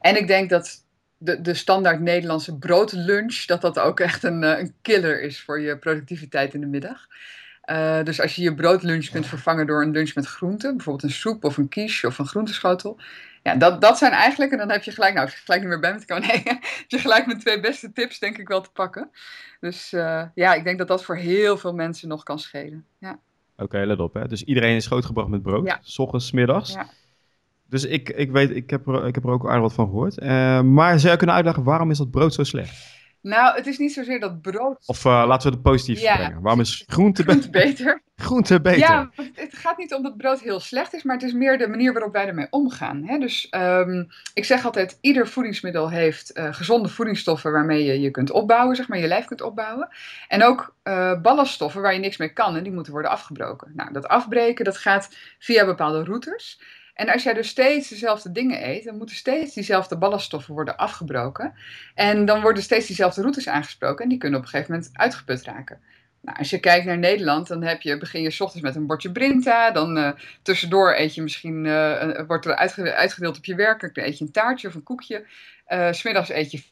En 0.00 0.16
ik 0.16 0.26
denk 0.26 0.50
dat 0.50 0.84
de, 1.18 1.40
de 1.40 1.54
standaard 1.54 2.00
Nederlandse 2.00 2.58
broodlunch, 2.58 3.44
dat 3.44 3.60
dat 3.60 3.78
ook 3.78 4.00
echt 4.00 4.22
een, 4.22 4.42
een 4.42 4.74
killer 4.82 5.22
is 5.22 5.40
voor 5.40 5.60
je 5.60 5.78
productiviteit 5.78 6.54
in 6.54 6.60
de 6.60 6.66
middag. 6.66 7.06
Dus 8.04 8.20
als 8.20 8.36
je 8.36 8.42
je 8.42 8.54
broodlunch 8.54 9.08
kunt 9.08 9.26
vervangen 9.26 9.66
door 9.66 9.82
een 9.82 9.90
lunch 9.90 10.14
met 10.14 10.26
groenten, 10.26 10.76
bijvoorbeeld 10.76 11.04
een 11.04 11.18
soep 11.18 11.44
of 11.44 11.56
een 11.56 11.68
quiche 11.68 12.06
of 12.06 12.18
een 12.18 12.26
groenteschotel. 12.26 13.00
Ja, 13.42 13.54
dat, 13.54 13.80
dat 13.80 13.98
zijn 13.98 14.12
eigenlijk, 14.12 14.52
en 14.52 14.58
dan 14.58 14.70
heb 14.70 14.82
je 14.82 14.90
gelijk, 14.90 15.14
nou, 15.14 15.26
als 15.26 15.34
je 15.34 15.42
gelijk 15.44 15.60
niet 15.60 15.70
meer 15.70 15.80
bij 15.80 15.94
me 15.94 16.04
komen, 16.04 16.28
nee, 16.28 16.42
heb 16.44 16.84
je 16.86 16.98
gelijk 16.98 17.26
mijn 17.26 17.38
twee 17.38 17.60
beste 17.60 17.92
tips, 17.92 18.18
denk 18.18 18.38
ik 18.38 18.48
wel, 18.48 18.60
te 18.60 18.70
pakken. 18.72 19.10
Dus 19.60 19.92
uh, 19.92 20.22
ja, 20.34 20.54
ik 20.54 20.64
denk 20.64 20.78
dat 20.78 20.88
dat 20.88 21.04
voor 21.04 21.16
heel 21.16 21.58
veel 21.58 21.74
mensen 21.74 22.08
nog 22.08 22.22
kan 22.22 22.38
schelen. 22.38 22.84
Ja. 22.98 23.10
Oké, 23.52 23.62
okay, 23.62 23.84
let 23.84 23.98
op, 23.98 24.14
hè. 24.14 24.28
Dus 24.28 24.44
iedereen 24.44 24.76
is 24.76 24.86
grootgebracht 24.86 25.28
met 25.28 25.42
brood, 25.42 25.66
ja. 25.66 25.78
s 25.82 25.98
ochtends, 25.98 26.32
middags. 26.32 26.72
Ja. 26.72 26.86
Dus 27.68 27.84
ik, 27.84 28.08
ik 28.08 28.30
weet, 28.30 28.50
ik 28.50 28.70
heb, 28.70 28.86
er, 28.86 29.06
ik 29.06 29.14
heb 29.14 29.24
er 29.24 29.30
ook 29.30 29.46
aardig 29.46 29.60
wat 29.60 29.72
van 29.72 29.86
gehoord. 29.86 30.22
Uh, 30.22 30.60
maar 30.60 30.98
zou 30.98 31.12
je 31.12 31.18
kunnen 31.18 31.36
uitleggen, 31.36 31.62
waarom 31.62 31.90
is 31.90 31.98
dat 31.98 32.10
brood 32.10 32.34
zo 32.34 32.44
slecht? 32.44 33.01
Nou, 33.22 33.56
het 33.56 33.66
is 33.66 33.78
niet 33.78 33.92
zozeer 33.92 34.20
dat 34.20 34.40
brood. 34.40 34.82
Of 34.86 35.04
uh, 35.04 35.24
laten 35.26 35.48
we 35.48 35.54
het 35.54 35.62
positief 35.62 36.00
ja. 36.00 36.16
brengen. 36.16 36.40
Waarom 36.40 36.60
is 36.60 36.84
groente, 36.86 37.22
groente 37.22 37.50
beter? 37.50 38.02
groente 38.16 38.60
beter. 38.60 38.78
Ja, 38.78 39.10
het 39.34 39.56
gaat 39.56 39.78
niet 39.78 39.94
om 39.94 40.02
dat 40.02 40.16
brood 40.16 40.40
heel 40.40 40.60
slecht 40.60 40.94
is, 40.94 41.02
maar 41.02 41.14
het 41.14 41.24
is 41.24 41.32
meer 41.32 41.58
de 41.58 41.68
manier 41.68 41.92
waarop 41.92 42.12
wij 42.12 42.26
ermee 42.26 42.46
omgaan. 42.50 43.04
Hè? 43.04 43.18
Dus 43.18 43.46
um, 43.50 44.08
ik 44.34 44.44
zeg 44.44 44.64
altijd: 44.64 44.98
ieder 45.00 45.28
voedingsmiddel 45.28 45.90
heeft 45.90 46.38
uh, 46.38 46.54
gezonde 46.54 46.88
voedingsstoffen 46.88 47.52
waarmee 47.52 47.84
je 47.84 48.00
je 48.00 48.10
kunt 48.10 48.30
opbouwen, 48.30 48.76
zeg 48.76 48.88
maar, 48.88 48.98
je 48.98 49.06
lijf 49.06 49.24
kunt 49.24 49.42
opbouwen. 49.42 49.88
En 50.28 50.44
ook 50.44 50.74
uh, 50.84 51.20
ballaststoffen 51.20 51.82
waar 51.82 51.94
je 51.94 52.00
niks 52.00 52.16
mee 52.16 52.32
kan 52.32 52.56
en 52.56 52.62
die 52.62 52.72
moeten 52.72 52.92
worden 52.92 53.10
afgebroken. 53.10 53.72
Nou, 53.74 53.92
dat 53.92 54.08
afbreken 54.08 54.64
dat 54.64 54.76
gaat 54.76 55.16
via 55.38 55.64
bepaalde 55.64 56.04
routes. 56.04 56.60
En 56.94 57.08
als 57.08 57.22
jij 57.22 57.34
dus 57.34 57.48
steeds 57.48 57.88
dezelfde 57.88 58.32
dingen 58.32 58.68
eet, 58.68 58.84
dan 58.84 58.96
moeten 58.96 59.16
steeds 59.16 59.54
diezelfde 59.54 59.98
ballaststoffen 59.98 60.54
worden 60.54 60.76
afgebroken. 60.76 61.54
En 61.94 62.24
dan 62.24 62.40
worden 62.40 62.62
steeds 62.62 62.86
diezelfde 62.86 63.20
routes 63.20 63.48
aangesproken 63.48 64.02
en 64.02 64.08
die 64.08 64.18
kunnen 64.18 64.38
op 64.38 64.44
een 64.44 64.50
gegeven 64.50 64.72
moment 64.74 64.90
uitgeput 64.92 65.42
raken. 65.42 65.80
Nou, 66.20 66.38
als 66.38 66.50
je 66.50 66.60
kijkt 66.60 66.86
naar 66.86 66.98
Nederland, 66.98 67.48
dan 67.48 67.62
heb 67.62 67.82
je, 67.82 67.98
begin 67.98 68.22
je 68.22 68.36
ochtends 68.38 68.60
met 68.60 68.76
een 68.76 68.86
bordje 68.86 69.12
Brinta. 69.12 69.70
Dan 69.70 69.98
uh, 69.98 70.10
tussendoor 70.42 70.94
eet 70.94 71.14
je 71.14 71.22
misschien, 71.22 71.64
uh, 71.64 72.20
wordt 72.26 72.46
er 72.46 72.54
uitgedeeld 72.94 73.36
op 73.36 73.44
je 73.44 73.54
werk. 73.54 73.80
Dan 73.80 74.04
eet 74.04 74.18
je 74.18 74.24
een 74.24 74.30
taartje 74.30 74.68
of 74.68 74.74
een 74.74 74.82
koekje. 74.82 75.26
Uh, 75.68 75.92
smiddags 75.92 76.30
eet 76.30 76.50
je 76.50 76.62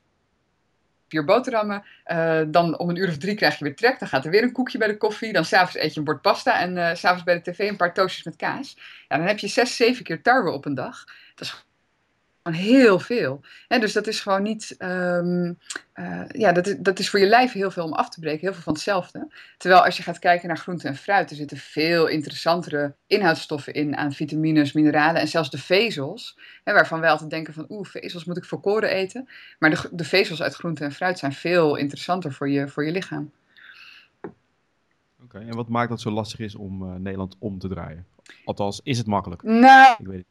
vier 1.11 1.25
boterhammen. 1.25 1.85
Uh, 2.07 2.41
dan 2.47 2.79
om 2.79 2.89
een 2.89 2.97
uur 2.97 3.09
of 3.09 3.19
drie 3.19 3.35
krijg 3.35 3.59
je 3.59 3.65
weer 3.65 3.77
trek. 3.77 3.99
Dan 3.99 4.09
gaat 4.09 4.25
er 4.25 4.31
weer 4.31 4.43
een 4.43 4.53
koekje 4.53 4.79
bij 4.79 4.89
de 4.89 4.97
koffie. 4.97 5.33
Dan 5.33 5.45
s'avonds 5.45 5.77
eet 5.77 5.93
je 5.93 5.99
een 5.99 6.05
bord 6.05 6.23
pasta. 6.23 6.61
En 6.61 6.77
uh, 6.77 6.95
s'avonds 6.95 7.25
bij 7.25 7.43
de 7.43 7.51
tv 7.51 7.69
een 7.69 7.77
paar 7.77 7.95
toastjes 7.95 8.25
met 8.25 8.37
kaas. 8.37 8.77
Ja, 9.09 9.17
dan 9.17 9.27
heb 9.27 9.39
je 9.39 9.49
zes, 9.49 9.77
zeven 9.77 10.05
keer 10.05 10.23
tarwe 10.23 10.51
op 10.51 10.65
een 10.65 10.75
dag. 10.75 11.05
Dat 11.35 11.47
is 11.47 11.65
heel 12.43 12.99
veel. 12.99 13.41
En 13.69 13.81
dus 13.81 13.93
dat 13.93 14.07
is 14.07 14.21
gewoon 14.21 14.43
niet. 14.43 14.75
Um, 14.79 15.59
uh, 15.95 16.23
ja, 16.29 16.53
dat 16.53 16.67
is, 16.67 16.77
dat 16.79 16.99
is 16.99 17.11
voor 17.11 17.21
je 17.21 17.27
lijf 17.27 17.53
heel 17.53 17.71
veel 17.71 17.85
om 17.85 17.93
af 17.93 18.09
te 18.09 18.21
breken. 18.21 18.41
Heel 18.41 18.53
veel 18.53 18.63
van 18.63 18.73
hetzelfde. 18.73 19.29
Terwijl 19.57 19.85
als 19.85 19.97
je 19.97 20.03
gaat 20.03 20.19
kijken 20.19 20.49
naar 20.49 20.57
groente 20.59 20.89
en 20.89 20.97
fruit. 20.97 21.31
Er 21.31 21.37
zitten 21.37 21.57
veel 21.57 22.07
interessantere 22.07 22.95
inhoudstoffen 23.07 23.75
in. 23.75 23.97
Aan 23.97 24.13
vitamines, 24.13 24.73
mineralen 24.73 25.21
en 25.21 25.29
zelfs 25.29 25.51
de 25.51 25.59
vezels. 25.59 26.39
Hè, 26.65 26.73
waarvan 26.73 27.01
wij 27.01 27.11
altijd 27.11 27.31
denken 27.31 27.55
van. 27.55 27.67
Oeh, 27.69 27.87
vezels 27.87 28.25
moet 28.25 28.37
ik 28.37 28.45
volkoren 28.45 28.91
eten. 28.91 29.29
Maar 29.59 29.71
de, 29.71 29.89
de 29.93 30.05
vezels 30.05 30.43
uit 30.43 30.55
groente 30.55 30.85
en 30.85 30.93
fruit 30.93 31.19
zijn 31.19 31.33
veel 31.33 31.77
interessanter 31.77 32.33
voor 32.33 32.51
je, 32.51 32.69
voor 32.69 32.85
je 32.85 32.93
lichaam. 32.93 33.31
Oké, 34.23 34.33
okay, 35.37 35.49
en 35.49 35.57
wat 35.57 35.69
maakt 35.69 35.91
dat 35.91 36.01
zo 36.01 36.11
lastig 36.11 36.39
is 36.39 36.55
om 36.55 36.83
uh, 36.83 36.95
Nederland 36.95 37.37
om 37.39 37.59
te 37.59 37.69
draaien? 37.69 38.07
Althans, 38.45 38.81
is 38.83 38.99
het 38.99 39.07
makkelijk? 39.07 39.43
Nou. 39.43 39.97
Ik 39.99 40.07
weet 40.07 40.17
het 40.17 40.27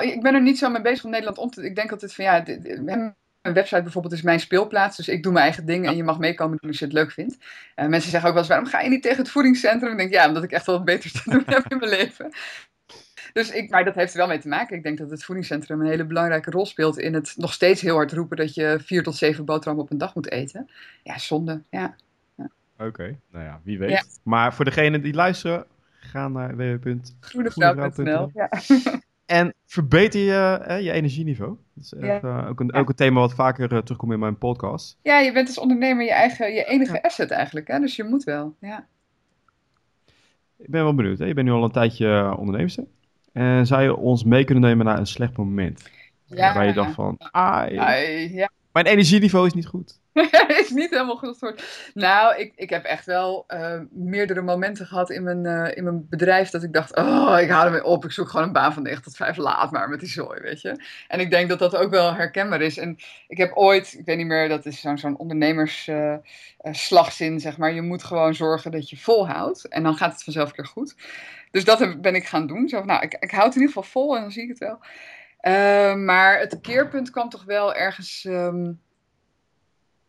ik 0.00 0.22
ben 0.22 0.34
er 0.34 0.42
niet 0.42 0.58
zo 0.58 0.70
mee 0.70 0.82
bezig 0.82 1.04
om 1.04 1.10
Nederland 1.10 1.38
om 1.38 1.50
te... 1.50 1.64
Ik 1.64 1.74
denk 1.74 1.90
altijd 1.90 2.14
van 2.14 2.24
ja, 2.24 2.44
mijn 3.42 3.54
website 3.54 3.82
bijvoorbeeld 3.82 4.14
is 4.14 4.22
mijn 4.22 4.40
speelplaats. 4.40 4.96
Dus 4.96 5.08
ik 5.08 5.22
doe 5.22 5.32
mijn 5.32 5.44
eigen 5.44 5.66
ding 5.66 5.86
en 5.86 5.96
je 5.96 6.04
mag 6.04 6.18
meekomen 6.18 6.58
doen 6.60 6.70
als 6.70 6.78
je 6.78 6.84
het 6.84 6.94
leuk 6.94 7.10
vindt. 7.10 7.36
Uh, 7.76 7.86
mensen 7.86 8.10
zeggen 8.10 8.28
ook 8.28 8.34
wel 8.34 8.42
eens, 8.42 8.52
waarom 8.52 8.68
ga 8.68 8.80
je 8.80 8.88
niet 8.88 9.02
tegen 9.02 9.18
het 9.18 9.30
voedingscentrum? 9.30 9.90
Ik 9.90 9.98
denk, 9.98 10.12
ja, 10.12 10.28
omdat 10.28 10.42
ik 10.42 10.52
echt 10.52 10.66
wel 10.66 10.76
wat 10.76 10.84
beters 10.84 11.12
te 11.22 11.30
doen 11.30 11.42
heb 11.46 11.64
in 11.68 11.78
mijn 11.78 11.90
leven. 11.90 12.32
Dus 13.32 13.50
ik, 13.50 13.70
maar 13.70 13.84
dat 13.84 13.94
heeft 13.94 14.12
er 14.12 14.18
wel 14.18 14.26
mee 14.26 14.38
te 14.38 14.48
maken. 14.48 14.76
Ik 14.76 14.82
denk 14.82 14.98
dat 14.98 15.10
het 15.10 15.24
voedingscentrum 15.24 15.80
een 15.80 15.86
hele 15.86 16.04
belangrijke 16.04 16.50
rol 16.50 16.66
speelt 16.66 16.98
in 16.98 17.14
het 17.14 17.34
nog 17.36 17.52
steeds 17.52 17.80
heel 17.80 17.94
hard 17.94 18.12
roepen 18.12 18.36
dat 18.36 18.54
je 18.54 18.78
vier 18.84 19.02
tot 19.02 19.16
zeven 19.16 19.44
boterhammen 19.44 19.84
op 19.84 19.90
een 19.90 19.98
dag 19.98 20.14
moet 20.14 20.30
eten. 20.30 20.70
Ja, 21.02 21.18
zonde, 21.18 21.62
ja. 21.70 21.94
ja. 22.36 22.50
Oké, 22.74 22.84
okay. 22.84 23.18
nou 23.30 23.44
ja, 23.44 23.60
wie 23.64 23.78
weet. 23.78 23.90
Ja. 23.90 24.02
Maar 24.22 24.54
voor 24.54 24.64
degenen 24.64 25.02
die 25.02 25.14
luisteren, 25.14 25.66
Ga 26.02 26.28
naar 26.28 26.56
www.groenevrouw.nl. 26.56 28.30
Ja. 28.34 28.50
En 29.26 29.54
verbeter 29.66 30.20
je 30.20 30.80
je 30.82 30.92
energieniveau. 30.92 31.56
Dat 31.74 31.84
is 31.84 31.92
echt, 31.92 32.24
uh, 32.24 32.48
ook, 32.48 32.60
een, 32.60 32.74
ook 32.74 32.88
een 32.88 32.94
thema 32.94 33.20
wat 33.20 33.34
vaker 33.34 33.72
uh, 33.72 33.78
terugkomt 33.78 34.12
in 34.12 34.18
mijn 34.18 34.38
podcast. 34.38 34.98
Ja, 35.02 35.18
je 35.18 35.32
bent 35.32 35.46
als 35.46 35.58
ondernemer 35.58 36.04
je, 36.04 36.12
eigen, 36.12 36.52
je 36.52 36.64
enige 36.64 37.02
asset 37.02 37.30
eigenlijk. 37.30 37.68
Hè? 37.68 37.78
Dus 37.78 37.96
je 37.96 38.04
moet 38.04 38.24
wel. 38.24 38.54
Ja. 38.60 38.86
Ik 40.58 40.70
ben 40.70 40.82
wel 40.82 40.94
benieuwd. 40.94 41.18
Hè? 41.18 41.24
Je 41.24 41.34
bent 41.34 41.46
nu 41.46 41.52
al 41.52 41.64
een 41.64 41.70
tijdje 41.70 42.06
uh, 42.06 42.34
onderneemster. 42.38 42.84
En 43.32 43.66
zou 43.66 43.82
je 43.82 43.96
ons 43.96 44.24
mee 44.24 44.44
kunnen 44.44 44.64
nemen 44.64 44.84
naar 44.86 44.98
een 44.98 45.06
slecht 45.06 45.36
moment? 45.36 45.90
Ja. 46.24 46.54
Waar 46.54 46.66
je 46.66 46.72
dacht 46.72 46.94
van, 46.94 47.16
ah, 47.18 47.70
ja. 48.30 48.50
Mijn 48.72 48.86
energieniveau 48.86 49.46
is 49.46 49.52
niet 49.52 49.66
goed. 49.66 50.00
is 50.62 50.70
niet 50.70 50.90
helemaal 50.90 51.16
goed 51.16 51.54
Nou, 51.94 52.36
ik, 52.36 52.52
ik 52.56 52.70
heb 52.70 52.84
echt 52.84 53.06
wel 53.06 53.44
uh, 53.48 53.80
meerdere 53.90 54.42
momenten 54.42 54.86
gehad 54.86 55.10
in 55.10 55.22
mijn, 55.22 55.44
uh, 55.44 55.76
in 55.76 55.84
mijn 55.84 56.08
bedrijf 56.08 56.50
dat 56.50 56.62
ik 56.62 56.72
dacht, 56.72 56.96
oh, 56.96 57.38
ik 57.40 57.50
haal 57.50 57.64
ermee 57.64 57.84
op. 57.84 58.04
Ik 58.04 58.12
zoek 58.12 58.28
gewoon 58.28 58.46
een 58.46 58.52
baan 58.52 58.72
van 58.72 58.82
9 58.82 59.02
tot 59.02 59.16
5, 59.16 59.36
laat 59.36 59.70
maar 59.70 59.88
met 59.88 60.00
die 60.00 60.08
zooi, 60.08 60.40
weet 60.40 60.60
je. 60.60 60.84
En 61.08 61.20
ik 61.20 61.30
denk 61.30 61.48
dat 61.48 61.58
dat 61.58 61.76
ook 61.76 61.90
wel 61.90 62.14
herkenbaar 62.14 62.60
is. 62.60 62.78
En 62.78 62.96
ik 63.28 63.36
heb 63.36 63.52
ooit, 63.52 63.94
ik 63.98 64.04
weet 64.04 64.16
niet 64.16 64.26
meer, 64.26 64.48
dat 64.48 64.66
is 64.66 64.80
zo'n 64.80 64.98
zo'n 64.98 65.16
ondernemersslagzin, 65.16 67.32
uh, 67.32 67.40
zeg 67.40 67.58
maar. 67.58 67.72
Je 67.72 67.82
moet 67.82 68.04
gewoon 68.04 68.34
zorgen 68.34 68.70
dat 68.70 68.90
je 68.90 68.96
volhoudt 68.96 69.68
en 69.68 69.82
dan 69.82 69.94
gaat 69.94 70.12
het 70.12 70.24
vanzelf 70.24 70.56
weer 70.56 70.66
goed. 70.66 70.94
Dus 71.50 71.64
dat 71.64 72.00
ben 72.00 72.14
ik 72.14 72.26
gaan 72.26 72.46
doen. 72.46 72.68
Zo 72.68 72.78
van, 72.78 72.86
nou, 72.86 73.02
ik, 73.02 73.16
ik 73.20 73.30
houd 73.30 73.44
het 73.44 73.54
in 73.54 73.60
ieder 73.60 73.74
geval 73.74 73.90
vol 73.90 74.16
en 74.16 74.22
dan 74.22 74.32
zie 74.32 74.42
ik 74.42 74.48
het 74.48 74.58
wel. 74.58 74.78
Maar 76.04 76.38
het 76.38 76.60
keerpunt 76.60 77.10
kwam 77.10 77.28
toch 77.28 77.44
wel 77.44 77.74
ergens... 77.74 78.24
Um, 78.24 78.80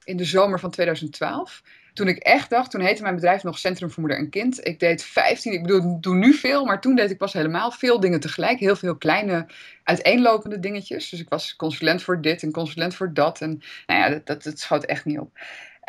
in 0.03 0.17
de 0.17 0.25
zomer 0.25 0.59
van 0.59 0.69
2012. 0.69 1.63
Toen 1.93 2.07
ik 2.07 2.17
echt 2.17 2.49
dacht, 2.49 2.71
toen 2.71 2.81
heette 2.81 3.01
mijn 3.01 3.15
bedrijf 3.15 3.43
nog 3.43 3.59
Centrum 3.59 3.89
voor 3.91 4.01
Moeder 4.01 4.19
en 4.19 4.29
Kind. 4.29 4.67
Ik 4.67 4.79
deed 4.79 5.03
15, 5.03 5.53
ik 5.53 5.61
bedoel, 5.61 6.01
doe 6.01 6.15
nu 6.15 6.33
veel, 6.33 6.65
maar 6.65 6.81
toen 6.81 6.95
deed 6.95 7.11
ik 7.11 7.17
pas 7.17 7.33
helemaal 7.33 7.71
veel 7.71 7.99
dingen 7.99 8.19
tegelijk. 8.19 8.59
Heel 8.59 8.75
veel 8.75 8.95
kleine, 8.95 9.47
uiteenlopende 9.83 10.59
dingetjes. 10.59 11.09
Dus 11.09 11.19
ik 11.19 11.29
was 11.29 11.55
consulent 11.55 12.03
voor 12.03 12.21
dit 12.21 12.43
en 12.43 12.51
consulent 12.51 12.95
voor 12.95 13.13
dat. 13.13 13.41
En 13.41 13.61
nou 13.85 13.99
ja, 13.99 14.19
dat, 14.23 14.43
dat, 14.43 14.59
schoot 14.59 14.83
echt 14.83 15.05
niet 15.05 15.19
op. 15.19 15.39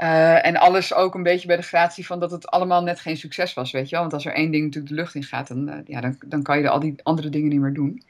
Uh, 0.03 0.47
en 0.47 0.57
alles 0.57 0.95
ook 0.95 1.15
een 1.15 1.23
beetje 1.23 1.47
bij 1.47 1.57
de 1.57 1.63
gratie 1.63 2.07
van 2.07 2.21
dat 2.21 2.31
het 2.31 2.47
allemaal 2.47 2.83
net 2.83 3.01
geen 3.01 3.17
succes 3.17 3.55
was, 3.55 3.71
weet 3.71 3.89
je 3.89 3.91
wel. 3.91 4.01
Want 4.01 4.13
als 4.13 4.27
er 4.27 4.35
één 4.35 4.51
ding 4.51 4.65
natuurlijk 4.65 4.95
de 4.95 5.01
lucht 5.01 5.15
in 5.15 5.23
gaat, 5.23 5.49
dan, 5.49 5.69
uh, 5.69 5.77
ja, 5.85 6.01
dan, 6.01 6.17
dan 6.27 6.43
kan 6.43 6.59
je 6.59 6.69
al 6.69 6.81
die 6.81 6.95
andere 7.03 7.29
dingen 7.29 7.49
niet 7.49 7.61
meer 7.61 7.73
doen. 7.73 8.03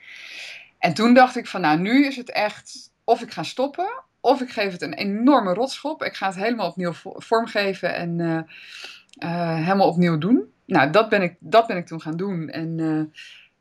En 0.84 0.94
toen 0.94 1.14
dacht 1.14 1.36
ik 1.36 1.46
van, 1.46 1.60
nou, 1.60 1.78
nu 1.78 2.06
is 2.06 2.16
het 2.16 2.30
echt 2.30 2.92
of 3.04 3.22
ik 3.22 3.30
ga 3.30 3.42
stoppen, 3.42 4.02
of 4.20 4.40
ik 4.40 4.50
geef 4.50 4.72
het 4.72 4.82
een 4.82 4.94
enorme 4.94 5.54
rotschop. 5.54 6.02
Ik 6.02 6.14
ga 6.14 6.26
het 6.26 6.36
helemaal 6.36 6.68
opnieuw 6.68 6.92
vormgeven 7.02 7.94
en 7.94 8.18
uh, 8.18 8.40
uh, 9.18 9.54
helemaal 9.54 9.88
opnieuw 9.88 10.18
doen. 10.18 10.52
Nou, 10.64 10.90
dat 10.90 11.08
ben 11.08 11.22
ik, 11.22 11.36
dat 11.38 11.66
ben 11.66 11.76
ik 11.76 11.86
toen 11.86 12.00
gaan 12.00 12.16
doen. 12.16 12.48
En 12.48 12.78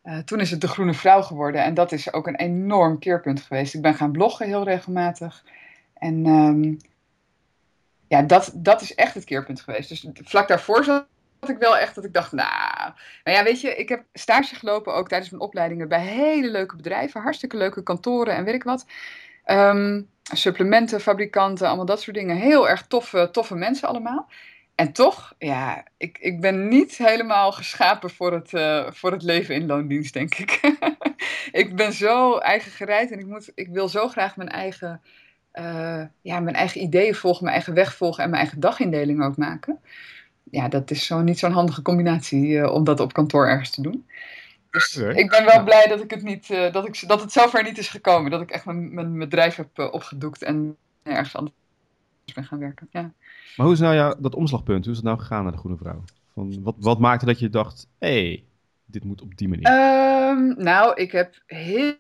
uh, 0.04 0.18
toen 0.18 0.40
is 0.40 0.52
het 0.52 0.62
de 0.62 0.68
Groene 0.68 0.94
Vrouw 0.94 1.22
geworden. 1.22 1.64
En 1.64 1.74
dat 1.74 1.92
is 1.92 2.14
ook 2.14 2.28
een 2.28 2.36
enorm 2.36 3.00
keerpunt 3.00 3.42
geweest. 3.42 3.74
Ik 3.74 3.82
ben 3.82 3.96
gaan 3.96 4.12
bloggen 4.12 4.46
heel 4.46 4.64
regelmatig. 4.64 5.44
En 5.94 6.26
um, 6.26 6.78
ja, 8.08 8.22
dat, 8.22 8.52
dat 8.56 8.82
is 8.82 8.96
echt 8.96 9.14
het 9.14 9.24
keerpunt 9.24 9.62
geweest. 9.62 9.90
Dus 9.90 10.08
vlak 10.14 10.48
daarvoor 10.48 10.84
zat 10.84 11.08
ik 11.50 11.58
wel 11.58 11.78
echt 11.78 11.96
dat 11.96 12.04
ik 12.04 12.14
dacht, 12.14 12.32
nou, 12.32 12.92
nou 13.24 13.38
ja, 13.38 13.44
weet 13.44 13.62
je, 13.62 13.76
ik 13.76 13.90
heb 13.90 14.04
stage 14.14 14.56
gelopen 14.56 14.94
ook 14.94 15.08
tijdens 15.08 15.30
mijn 15.30 15.44
opleidingen 15.44 15.88
bij 15.88 16.02
hele 16.02 16.52
leuke 16.52 16.76
bedrijven, 16.76 17.22
hartstikke 17.22 17.58
leuke 17.58 17.84
kantoren 17.84 18.36
en 18.36 18.44
weet 18.44 18.54
ik 18.54 18.64
wat. 18.64 18.86
Um, 19.46 20.10
supplementenfabrikanten, 20.32 21.68
allemaal 21.68 21.86
dat 21.86 22.02
soort 22.02 22.16
dingen. 22.16 22.36
Heel 22.36 22.70
erg 22.70 22.88
toffe, 22.88 23.30
toffe 23.32 23.56
mensen 23.56 23.88
allemaal. 23.88 24.30
En 24.76 24.92
toch, 24.92 25.34
ja, 25.38 25.84
ik, 25.98 26.18
ik 26.18 26.42
ben 26.42 26.68
niet 26.68 26.98
helemaal 26.98 27.52
geschapen 27.52 28.10
voor 28.10 28.34
het, 28.34 28.54
uh, 28.54 28.92
voor 28.92 29.12
het 29.12 29.24
leven 29.24 29.56
in 29.56 29.66
loondienst, 29.66 30.14
denk 30.14 30.36
ik. 30.36 30.60
ik 31.52 31.76
ben 31.76 31.94
zo 31.94 32.38
eigen 32.38 32.72
gereid 32.72 33.12
en 33.12 33.20
ik, 33.20 33.26
moet, 33.26 33.52
ik 33.56 33.68
wil 33.70 33.90
zo 33.90 34.08
graag 34.08 34.38
mijn 34.38 34.50
eigen, 34.50 35.02
uh, 35.54 36.04
ja, 36.22 36.40
mijn 36.40 36.56
eigen 36.56 36.82
ideeën 36.82 37.16
volgen, 37.16 37.44
mijn 37.44 37.56
eigen 37.56 37.74
weg 37.74 37.96
volgen 37.96 38.24
en 38.24 38.30
mijn 38.30 38.42
eigen 38.42 38.60
dagindeling 38.60 39.24
ook 39.24 39.38
maken. 39.38 39.80
Ja, 40.52 40.68
dat 40.68 40.92
is 40.92 41.06
zo 41.06 41.22
niet 41.22 41.40
zo'n 41.40 41.52
handige 41.52 41.82
combinatie 41.82 42.48
uh, 42.48 42.74
om 42.74 42.84
dat 42.84 43.00
op 43.00 43.14
kantoor 43.14 43.48
ergens 43.48 43.70
te 43.70 43.82
doen. 43.82 44.06
Dus 44.70 44.98
ik 44.98 45.30
ben 45.30 45.46
wel 45.46 45.64
blij 45.64 45.88
dat, 45.88 46.04
ik 46.04 46.10
het 46.10 46.24
niet, 46.24 46.50
uh, 46.50 46.72
dat, 46.72 46.88
ik, 46.88 47.08
dat 47.08 47.22
het 47.22 47.32
zover 47.32 47.64
niet 47.64 47.78
is 47.78 47.88
gekomen. 47.88 48.32
Dat 48.32 48.42
ik 48.42 48.52
echt 48.52 48.66
mijn, 48.66 48.94
mijn 48.94 49.18
bedrijf 49.18 49.56
heb 49.56 49.68
uh, 49.76 49.94
opgedoekt 49.94 50.44
en 50.44 50.76
ergens 51.04 51.36
anders 51.36 51.56
ben 52.34 52.46
gaan 52.46 52.60
werken. 52.60 52.88
Ja. 52.92 53.12
Maar 53.56 53.66
hoe 53.66 53.76
is 53.76 53.80
nou 53.82 53.96
ja, 53.96 54.16
dat 54.20 54.36
omslagpunt? 54.36 54.84
Hoe 54.84 54.92
is 54.94 55.00
het 55.00 55.08
nou 55.08 55.20
gegaan 55.20 55.44
naar 55.44 55.52
de 55.52 55.58
Groene 55.58 55.78
Vrouw? 55.78 56.04
Van, 56.34 56.64
wat, 56.64 56.76
wat 56.80 57.00
maakte 57.00 57.26
dat 57.26 57.40
je 57.40 57.50
dacht, 57.50 57.88
hé, 58.00 58.28
hey, 58.28 58.44
dit 58.86 59.04
moet 59.04 59.22
op 59.22 59.38
die 59.38 59.48
manier? 59.48 59.68
Um, 59.68 60.56
nou, 60.58 60.94
ik 60.96 61.12
heb 61.12 61.42
heel 61.46 61.96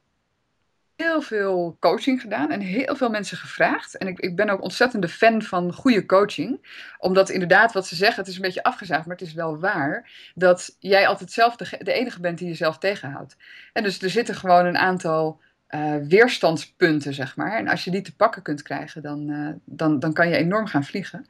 heel 0.95 1.21
veel 1.21 1.77
coaching 1.79 2.21
gedaan 2.21 2.51
en 2.51 2.59
heel 2.59 2.95
veel 2.95 3.09
mensen 3.09 3.38
gevraagd. 3.38 3.97
En 3.97 4.07
ik, 4.07 4.19
ik 4.19 4.35
ben 4.35 4.50
ook 4.50 4.62
ontzettende 4.62 5.07
fan 5.07 5.41
van 5.41 5.73
goede 5.73 6.05
coaching. 6.05 6.81
Omdat 7.00 7.29
inderdaad, 7.29 7.73
wat 7.73 7.88
ze 7.88 7.95
zeggen, 7.95 8.19
het 8.19 8.27
is 8.27 8.35
een 8.35 8.41
beetje 8.41 8.63
afgezaagd, 8.63 9.05
maar 9.05 9.15
het 9.15 9.27
is 9.27 9.33
wel 9.33 9.59
waar. 9.59 10.09
Dat 10.35 10.75
jij 10.79 11.07
altijd 11.07 11.31
zelf 11.31 11.55
de, 11.55 11.77
de 11.79 11.93
enige 11.93 12.19
bent 12.19 12.38
die 12.38 12.47
jezelf 12.47 12.77
tegenhoudt. 12.77 13.38
En 13.73 13.83
dus 13.83 14.01
er 14.01 14.09
zitten 14.09 14.35
gewoon 14.35 14.65
een 14.65 14.77
aantal 14.77 15.41
uh, 15.69 15.95
weerstandspunten, 16.07 17.13
zeg 17.13 17.35
maar. 17.35 17.57
En 17.57 17.67
als 17.67 17.83
je 17.83 17.91
die 17.91 18.01
te 18.01 18.15
pakken 18.15 18.41
kunt 18.41 18.62
krijgen, 18.62 19.01
dan, 19.01 19.29
uh, 19.29 19.50
dan, 19.65 20.00
dan 20.00 20.13
kan 20.13 20.29
je 20.29 20.35
enorm 20.35 20.65
gaan 20.65 20.83
vliegen. 20.83 21.25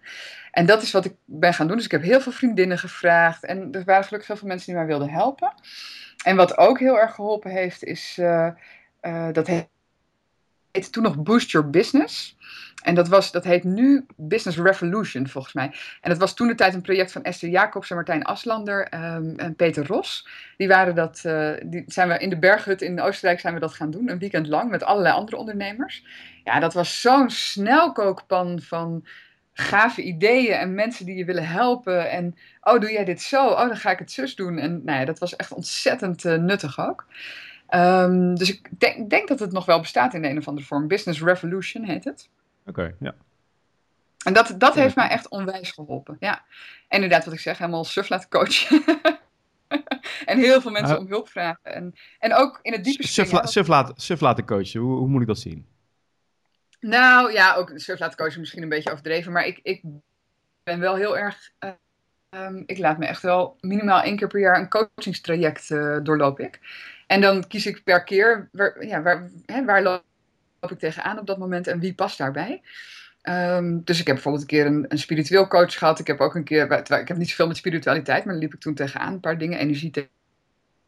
En 0.51 0.65
dat 0.65 0.81
is 0.81 0.91
wat 0.91 1.05
ik 1.05 1.13
ben 1.25 1.53
gaan 1.53 1.67
doen. 1.67 1.75
Dus 1.75 1.85
ik 1.85 1.91
heb 1.91 2.01
heel 2.01 2.21
veel 2.21 2.31
vriendinnen 2.31 2.77
gevraagd. 2.77 3.43
En 3.43 3.71
er 3.71 3.83
waren 3.83 4.03
gelukkig 4.03 4.27
heel 4.27 4.37
veel 4.37 4.47
mensen 4.47 4.67
die 4.67 4.75
mij 4.75 4.85
wilden 4.85 5.09
helpen. 5.09 5.53
En 6.23 6.35
wat 6.35 6.57
ook 6.57 6.79
heel 6.79 6.99
erg 6.99 7.15
geholpen 7.15 7.51
heeft, 7.51 7.83
is... 7.83 8.17
Uh, 8.19 8.47
uh, 9.03 9.27
dat 9.31 9.47
heette 9.47 10.89
toen 10.89 11.03
nog 11.03 11.23
Boost 11.23 11.51
Your 11.51 11.69
Business. 11.69 12.37
En 12.83 12.95
dat, 12.95 13.07
was, 13.07 13.31
dat 13.31 13.43
heet 13.43 13.63
nu 13.63 14.05
Business 14.15 14.57
Revolution, 14.57 15.27
volgens 15.27 15.53
mij. 15.53 15.73
En 16.01 16.09
dat 16.09 16.17
was 16.17 16.33
toen 16.33 16.47
de 16.47 16.55
tijd 16.55 16.73
een 16.73 16.81
project 16.81 17.11
van 17.11 17.23
Esther 17.23 17.49
Jacobs 17.49 17.89
en 17.89 17.95
Martijn 17.95 18.23
Aslander 18.23 18.93
um, 18.93 19.39
en 19.39 19.55
Peter 19.55 19.87
Ros. 19.87 20.27
Die 20.57 20.67
waren 20.67 20.95
dat, 20.95 21.23
uh, 21.25 21.51
die 21.63 21.83
zijn 21.87 22.07
we 22.07 22.17
in 22.17 22.29
de 22.29 22.39
berghut 22.39 22.81
in 22.81 23.01
Oostenrijk 23.01 23.39
zijn 23.39 23.53
we 23.53 23.59
dat 23.59 23.73
gaan 23.73 23.91
doen, 23.91 24.09
een 24.09 24.19
weekend 24.19 24.47
lang, 24.47 24.69
met 24.69 24.83
allerlei 24.83 25.15
andere 25.15 25.37
ondernemers. 25.37 26.03
Ja, 26.43 26.59
dat 26.59 26.73
was 26.73 27.01
zo'n 27.01 27.29
snelkookpan 27.29 28.61
van 28.61 29.05
gave 29.53 30.01
ideeën 30.01 30.53
en 30.53 30.73
mensen 30.73 31.05
die 31.05 31.15
je 31.15 31.25
willen 31.25 31.47
helpen. 31.47 32.09
En, 32.09 32.35
oh, 32.61 32.79
doe 32.79 32.91
jij 32.91 33.05
dit 33.05 33.21
zo? 33.21 33.47
Oh, 33.47 33.67
dan 33.67 33.77
ga 33.77 33.91
ik 33.91 33.99
het 33.99 34.11
zus 34.11 34.35
doen. 34.35 34.57
En 34.57 34.81
nou 34.83 34.99
ja, 34.99 35.05
dat 35.05 35.19
was 35.19 35.35
echt 35.35 35.51
ontzettend 35.51 36.23
uh, 36.23 36.35
nuttig 36.35 36.79
ook. 36.79 37.05
Um, 37.75 38.35
dus 38.35 38.49
ik 38.49 38.79
denk, 38.79 39.09
denk, 39.09 39.27
dat 39.27 39.39
het 39.39 39.51
nog 39.51 39.65
wel 39.65 39.79
bestaat 39.79 40.13
in 40.13 40.21
de 40.21 40.29
een 40.29 40.37
of 40.37 40.47
andere 40.47 40.65
vorm. 40.65 40.87
Business 40.87 41.21
Revolution 41.21 41.83
heet 41.83 42.03
het. 42.03 42.29
Oké, 42.65 42.79
okay, 42.79 42.95
ja. 42.99 43.15
En 44.23 44.33
dat, 44.33 44.55
dat 44.57 44.75
heeft 44.75 44.95
mij 44.95 45.07
echt 45.07 45.29
onwijs 45.29 45.71
geholpen. 45.71 46.17
Ja. 46.19 46.43
En 46.87 47.01
inderdaad, 47.01 47.25
wat 47.25 47.33
ik 47.33 47.39
zeg, 47.39 47.57
helemaal 47.57 47.83
suf 47.83 48.09
laten 48.09 48.29
coachen. 48.29 48.83
en 50.25 50.37
heel 50.37 50.61
veel 50.61 50.71
mensen 50.71 50.95
uh, 50.95 51.01
om 51.01 51.07
hulp 51.07 51.29
vragen. 51.29 51.63
En, 51.63 51.93
en 52.19 52.33
ook 52.33 52.59
in 52.61 52.71
het 52.71 52.83
diepe 52.83 53.07
suf, 53.07 53.31
la, 53.31 53.45
suf, 53.45 53.67
laten, 53.67 53.93
suf 53.97 54.19
laten 54.19 54.45
coachen, 54.45 54.79
hoe, 54.79 54.97
hoe 54.97 55.07
moet 55.07 55.21
ik 55.21 55.27
dat 55.27 55.39
zien? 55.39 55.67
Nou 56.79 57.31
ja, 57.31 57.55
ook 57.55 57.71
suf 57.75 57.99
laten 57.99 58.17
coachen 58.17 58.39
misschien 58.39 58.63
een 58.63 58.69
beetje 58.69 58.91
overdreven. 58.91 59.31
Maar 59.31 59.45
ik, 59.45 59.59
ik 59.63 59.81
ben 60.63 60.79
wel 60.79 60.95
heel 60.95 61.17
erg. 61.17 61.51
Uh, 61.59 61.71
um, 62.45 62.63
ik 62.65 62.77
laat 62.77 62.97
me 62.97 63.05
echt 63.05 63.21
wel 63.21 63.57
minimaal 63.59 64.01
één 64.01 64.17
keer 64.17 64.27
per 64.27 64.39
jaar 64.39 64.59
een 64.59 64.69
coachingstraject 64.69 65.69
uh, 65.69 65.97
doorloop 66.03 66.39
ik. 66.39 66.59
En 67.13 67.21
dan 67.21 67.47
kies 67.47 67.65
ik 67.65 67.83
per 67.83 68.03
keer 68.03 68.49
waar, 68.51 68.85
ja, 68.85 69.01
waar, 69.01 69.29
hè, 69.45 69.65
waar 69.65 69.81
loop 69.81 70.03
ik 70.71 70.79
tegenaan 70.79 71.19
op 71.19 71.27
dat 71.27 71.37
moment 71.37 71.67
en 71.67 71.79
wie 71.79 71.93
past 71.93 72.17
daarbij. 72.17 72.61
Um, 73.23 73.81
dus 73.83 73.99
ik 73.99 74.05
heb 74.07 74.15
bijvoorbeeld 74.15 74.43
een 74.43 74.57
keer 74.57 74.65
een, 74.65 74.97
spiritueel 74.97 75.47
coach 75.47 75.77
gehad. 75.77 75.99
Ik 75.99 76.07
heb 76.07 76.19
ook 76.19 76.35
een 76.35 76.43
keer, 76.43 76.71
ik 76.71 77.07
heb 77.07 77.17
niet 77.17 77.29
zoveel 77.29 77.47
met 77.47 77.57
spiritualiteit, 77.57 78.25
maar 78.25 78.35
liep 78.35 78.53
ik 78.53 78.59
toen 78.59 78.73
tegenaan. 78.73 79.13
Een 79.13 79.19
paar 79.19 79.37
dingen, 79.37 79.59
energie 79.59 80.09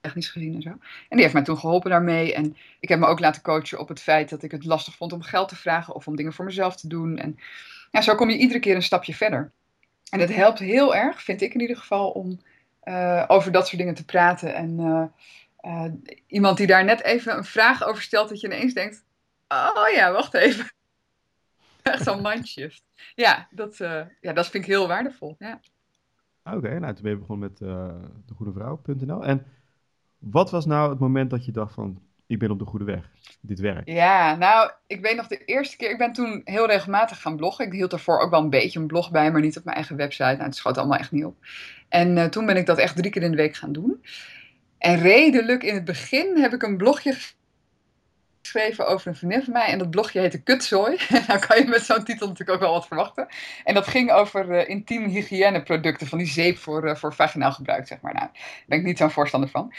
technisch 0.02 0.30
gezien 0.30 0.56
en 0.56 0.62
zo. 0.62 0.70
En 0.70 0.80
die 1.10 1.22
heeft 1.22 1.34
mij 1.34 1.44
toen 1.44 1.58
geholpen 1.58 1.90
daarmee. 1.90 2.34
En 2.34 2.58
ik 2.80 2.90
heb 2.90 3.00
me 3.00 3.06
ook 3.06 3.20
laten 3.20 3.42
coachen 3.42 3.80
op 3.80 3.88
het 3.88 4.02
feit 4.02 4.30
dat 4.30 4.44
ik 4.44 4.52
het 4.52 4.66
lastig 4.66 4.96
vond 4.96 5.14
om 5.14 5.22
geld 5.22 5.50
te 5.50 5.56
vragen 5.56 5.96
of 5.96 6.08
om 6.08 6.16
dingen 6.16 6.34
voor 6.34 6.46
mezelf 6.46 6.76
te 6.76 6.88
doen. 6.88 7.18
En 7.18 7.38
ja, 7.92 8.02
zo 8.02 8.16
kom 8.16 8.30
je 8.30 8.38
iedere 8.38 8.60
keer 8.60 8.76
een 8.76 8.84
stapje 8.84 9.16
verder. 9.16 9.52
En 10.10 10.20
het 10.20 10.36
helpt 10.36 10.60
heel 10.60 10.96
erg, 10.96 11.24
vind 11.24 11.42
ik 11.42 11.54
in 11.54 11.62
ieder 11.62 11.78
geval, 11.78 12.10
om 12.10 12.40
uh, 12.84 13.24
over 13.28 13.52
dat 13.52 13.68
soort 13.68 13.78
dingen 13.78 13.96
te 13.96 14.06
praten. 14.06 14.56
En 14.56 14.80
uh, 14.80 15.04
uh, 15.66 15.86
iemand 16.28 16.58
die 16.58 16.68
daar 16.68 16.84
net 16.84 17.04
even 17.04 17.38
een 17.38 17.44
vraag 17.44 17.84
over 17.84 18.02
stelt, 18.02 18.30
dat 18.30 18.42
je 18.42 18.48
ineens 18.48 18.74
denkt: 18.74 19.06
Oh 19.48 19.90
ja, 19.94 20.12
wacht 20.12 20.34
even. 20.34 20.66
Echt 21.84 22.04
zo'n 22.04 22.22
mindshift. 22.22 22.84
Ja, 23.16 23.48
dat, 23.52 23.78
ja, 24.22 24.34
dat 24.34 24.48
vind 24.48 24.64
ik 24.64 24.70
heel 24.70 24.88
waardevol. 24.88 25.36
Ja. 25.40 25.60
Oké, 26.44 26.58
okay, 26.58 26.78
nou 26.78 26.94
toen 26.94 27.04
ben 27.04 27.12
je 27.12 27.18
begonnen 27.18 27.50
met 27.50 27.70
uh, 27.70 27.96
degoedevrouw.nl. 28.26 29.24
En 29.24 29.46
wat 30.18 30.52
was 30.52 30.66
nou 30.66 30.90
het 30.90 31.00
moment 31.00 31.30
dat 31.30 31.46
je 31.46 31.52
dacht 31.52 31.74
van, 31.74 32.02
ik 32.28 32.40
ben 32.40 32.52
op 32.52 32.60
de 32.60 32.66
goede 32.66 32.86
weg. 32.86 33.10
Dit 33.42 33.60
werkt. 33.60 33.90
Ja, 33.90 34.36
nou, 34.36 34.72
ik 34.88 35.02
weet 35.02 35.16
nog 35.16 35.28
de 35.28 35.46
eerste 35.46 35.78
keer, 35.78 35.90
ik 35.90 35.98
ben 35.98 36.14
toen 36.14 36.42
heel 36.44 36.68
regelmatig 36.68 37.22
gaan 37.22 37.36
bloggen. 37.36 37.66
Ik 37.66 37.72
hield 37.72 37.92
daarvoor 37.92 38.20
ook 38.20 38.30
wel 38.30 38.42
een 38.42 38.50
beetje 38.50 38.80
een 38.80 38.88
blog 38.88 39.12
bij, 39.12 39.32
maar 39.32 39.42
niet 39.42 39.58
op 39.58 39.64
mijn 39.64 39.76
eigen 39.76 39.96
website. 39.96 40.24
Nou, 40.24 40.44
het 40.44 40.56
schoot 40.56 40.78
allemaal 40.78 40.98
echt 40.98 41.12
niet 41.12 41.26
op. 41.26 41.38
En 41.90 42.18
uh, 42.18 42.26
toen 42.26 42.46
ben 42.46 42.58
ik 42.58 42.66
dat 42.66 42.78
echt 42.78 42.96
drie 42.96 43.12
keer 43.12 43.24
in 43.24 43.32
de 43.32 43.38
week 43.38 43.56
gaan 43.56 43.72
doen. 43.72 44.04
En 44.86 45.00
redelijk 45.00 45.64
in 45.64 45.74
het 45.74 45.86
begin 45.86 46.38
heb 46.38 46.54
ik 46.54 46.64
een 46.64 46.78
blogje 46.78 47.16
geschreven 48.42 48.88
over 48.88 49.08
een 49.08 49.16
vriendin 49.16 49.44
van 49.44 49.54
mij. 49.54 49.68
En 49.68 49.78
dat 49.78 49.90
blogje 49.90 50.20
heette 50.20 50.42
Kutzooi. 50.42 50.98
nou 51.28 51.40
kan 51.40 51.58
je 51.58 51.66
met 51.68 51.82
zo'n 51.82 52.04
titel 52.04 52.28
natuurlijk 52.28 52.58
ook 52.58 52.64
wel 52.64 52.74
wat 52.74 52.88
verwachten. 52.88 53.28
En 53.64 53.74
dat 53.74 53.88
ging 53.88 54.12
over 54.12 54.50
uh, 54.50 54.70
intieme 54.70 55.08
hygiëneproducten. 55.08 56.08
Van 56.08 56.18
die 56.18 56.28
zeep 56.28 56.58
voor, 56.58 56.88
uh, 56.88 56.96
voor 56.96 57.14
vaginaal 57.14 57.52
gebruik, 57.52 57.88
zeg 57.88 58.02
maar. 58.02 58.14
Nou, 58.14 58.26
daar 58.34 58.64
ben 58.68 58.78
ik 58.78 58.86
niet 58.86 58.98
zo'n 58.98 59.12
voorstander 59.12 59.50
van. 59.50 59.74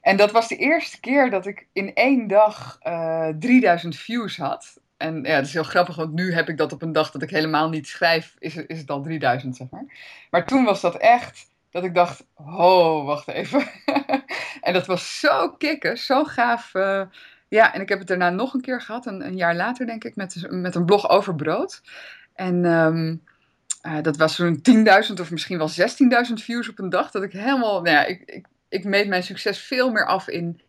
En 0.00 0.16
dat 0.16 0.30
was 0.30 0.48
de 0.48 0.56
eerste 0.56 1.00
keer 1.00 1.30
dat 1.30 1.46
ik 1.46 1.66
in 1.72 1.94
één 1.94 2.26
dag 2.26 2.78
uh, 2.82 3.28
eh, 3.28 3.36
3000 3.38 3.96
views 3.96 4.36
had. 4.36 4.80
En 4.96 5.22
ja, 5.22 5.36
dat 5.36 5.46
is 5.46 5.52
heel 5.52 5.62
grappig, 5.62 5.96
want 5.96 6.12
nu 6.12 6.32
heb 6.32 6.48
ik 6.48 6.58
dat 6.58 6.72
op 6.72 6.82
een 6.82 6.92
dag 6.92 7.10
dat 7.10 7.22
ik 7.22 7.30
helemaal 7.30 7.68
niet 7.68 7.86
schrijf, 7.86 8.34
is, 8.38 8.56
is 8.56 8.78
het 8.78 8.90
al 8.90 9.02
3000, 9.02 9.56
zeg 9.56 9.68
maar. 9.70 9.84
Maar 10.30 10.46
toen 10.46 10.64
was 10.64 10.80
dat 10.80 10.96
echt 10.96 11.48
dat 11.70 11.84
ik 11.84 11.94
dacht, 11.94 12.26
oh, 12.34 13.06
wacht 13.06 13.28
even. 13.28 13.66
en 14.60 14.72
dat 14.72 14.86
was 14.86 15.18
zo 15.18 15.50
kicken, 15.50 15.98
zo 15.98 16.24
gaaf. 16.24 16.74
Uh, 16.74 17.02
ja, 17.48 17.74
en 17.74 17.80
ik 17.80 17.88
heb 17.88 17.98
het 17.98 18.08
daarna 18.08 18.30
nog 18.30 18.54
een 18.54 18.60
keer 18.60 18.80
gehad, 18.80 19.06
een, 19.06 19.26
een 19.26 19.36
jaar 19.36 19.56
later 19.56 19.86
denk 19.86 20.04
ik, 20.04 20.16
met, 20.16 20.46
met 20.50 20.74
een 20.74 20.84
blog 20.84 21.08
over 21.08 21.34
brood. 21.34 21.80
En 22.34 22.64
um, 22.64 23.22
uh, 23.82 24.02
dat 24.02 24.16
was 24.16 24.34
zo'n 24.34 24.62
10.000 25.08 25.20
of 25.20 25.30
misschien 25.30 25.58
wel 25.58 25.70
16.000 26.28 26.32
views 26.32 26.68
op 26.68 26.78
een 26.78 26.88
dag. 26.88 27.10
Dat 27.10 27.22
ik 27.22 27.32
helemaal, 27.32 27.82
nou 27.82 27.96
ja, 27.96 28.04
ik, 28.04 28.22
ik, 28.24 28.46
ik 28.68 28.84
meet 28.84 29.08
mijn 29.08 29.22
succes 29.22 29.58
veel 29.58 29.90
meer 29.90 30.06
af 30.06 30.28
in, 30.28 30.60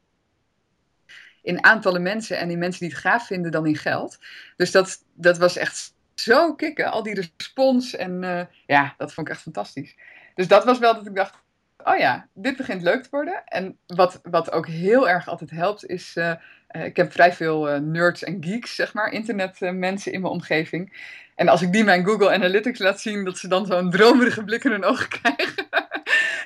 in 1.42 1.64
aantallen 1.64 2.02
mensen 2.02 2.38
en 2.38 2.50
in 2.50 2.60
mensen 2.60 2.80
die 2.80 2.90
het 2.90 3.00
gaaf 3.00 3.28
vinden 3.28 3.52
dan 3.52 3.66
in 3.66 3.78
geld. 3.78 4.20
Dus 4.56 4.72
dat, 4.72 5.04
dat 5.14 5.38
was 5.38 5.58
echt 5.58 5.94
zo 6.14 6.54
kicken, 6.54 6.92
al 6.92 7.04
die 7.04 7.14
respons. 7.14 7.96
En 7.96 8.24
uh, 8.24 8.42
ja, 8.66 8.94
dat 8.98 9.14
vond 9.14 9.28
ik 9.28 9.34
echt 9.34 9.44
fantastisch. 9.44 9.96
Dus 10.36 10.48
dat 10.48 10.64
was 10.64 10.80
wel 10.80 10.94
dat 10.94 11.06
ik 11.06 11.16
dacht, 11.16 11.36
oh 11.84 11.98
ja, 11.98 12.28
dit 12.34 12.58
begint 12.58 12.82
leuk 12.82 13.04
te 13.04 13.10
worden. 13.12 13.44
En 13.46 13.78
wat, 13.88 14.20
wat 14.24 14.52
ook 14.52 14.68
heel 14.68 15.10
erg 15.10 15.28
altijd 15.28 15.52
helpt 15.52 15.86
is, 15.86 16.16
uh, 16.16 16.34
uh, 16.72 16.86
ik 16.86 16.96
heb 16.96 17.12
vrij 17.12 17.34
veel 17.34 17.80
nerds 17.82 18.24
en 18.24 18.44
geeks, 18.44 18.76
zeg 18.76 18.94
maar, 18.94 19.12
internetmensen 19.12 20.12
in 20.12 20.22
mijn 20.22 20.34
omgeving. 20.34 20.94
En 21.36 21.48
als 21.48 21.62
ik 21.62 21.72
die 21.72 21.84
mijn 21.84 22.06
Google 22.06 22.32
Analytics 22.32 22.80
laat 22.80 23.02
zien, 23.02 23.26
dat 23.26 23.38
ze 23.38 23.48
dan 23.48 23.66
zo'n 23.66 23.90
dromerige 23.90 24.44
blik 24.44 24.64
in 24.64 24.72
hun 24.72 24.84
ogen 24.84 25.10
krijgen. 25.22 25.70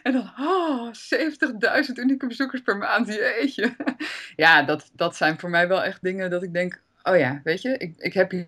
En 0.04 0.12
dan, 0.12 0.32
oh, 0.40 0.92
70.000 1.88 1.94
unieke 1.94 2.28
bezoekers 2.28 2.62
per 2.62 2.78
maand, 2.78 3.08
jeetje. 3.08 3.76
Ja, 4.36 4.64
dat, 4.64 4.92
dat 4.94 5.16
zijn 5.16 5.40
voor 5.40 5.50
mij 5.50 5.68
wel 5.68 5.84
echt 5.84 6.02
dingen 6.02 6.30
dat 6.30 6.44
ik 6.44 6.54
denk, 6.54 6.82
oh 7.04 7.18
ja, 7.18 7.42
weet 7.44 7.62
je, 7.62 7.78
ik, 7.78 7.94
ik 7.98 8.14
heb 8.14 8.32
hier 8.32 8.48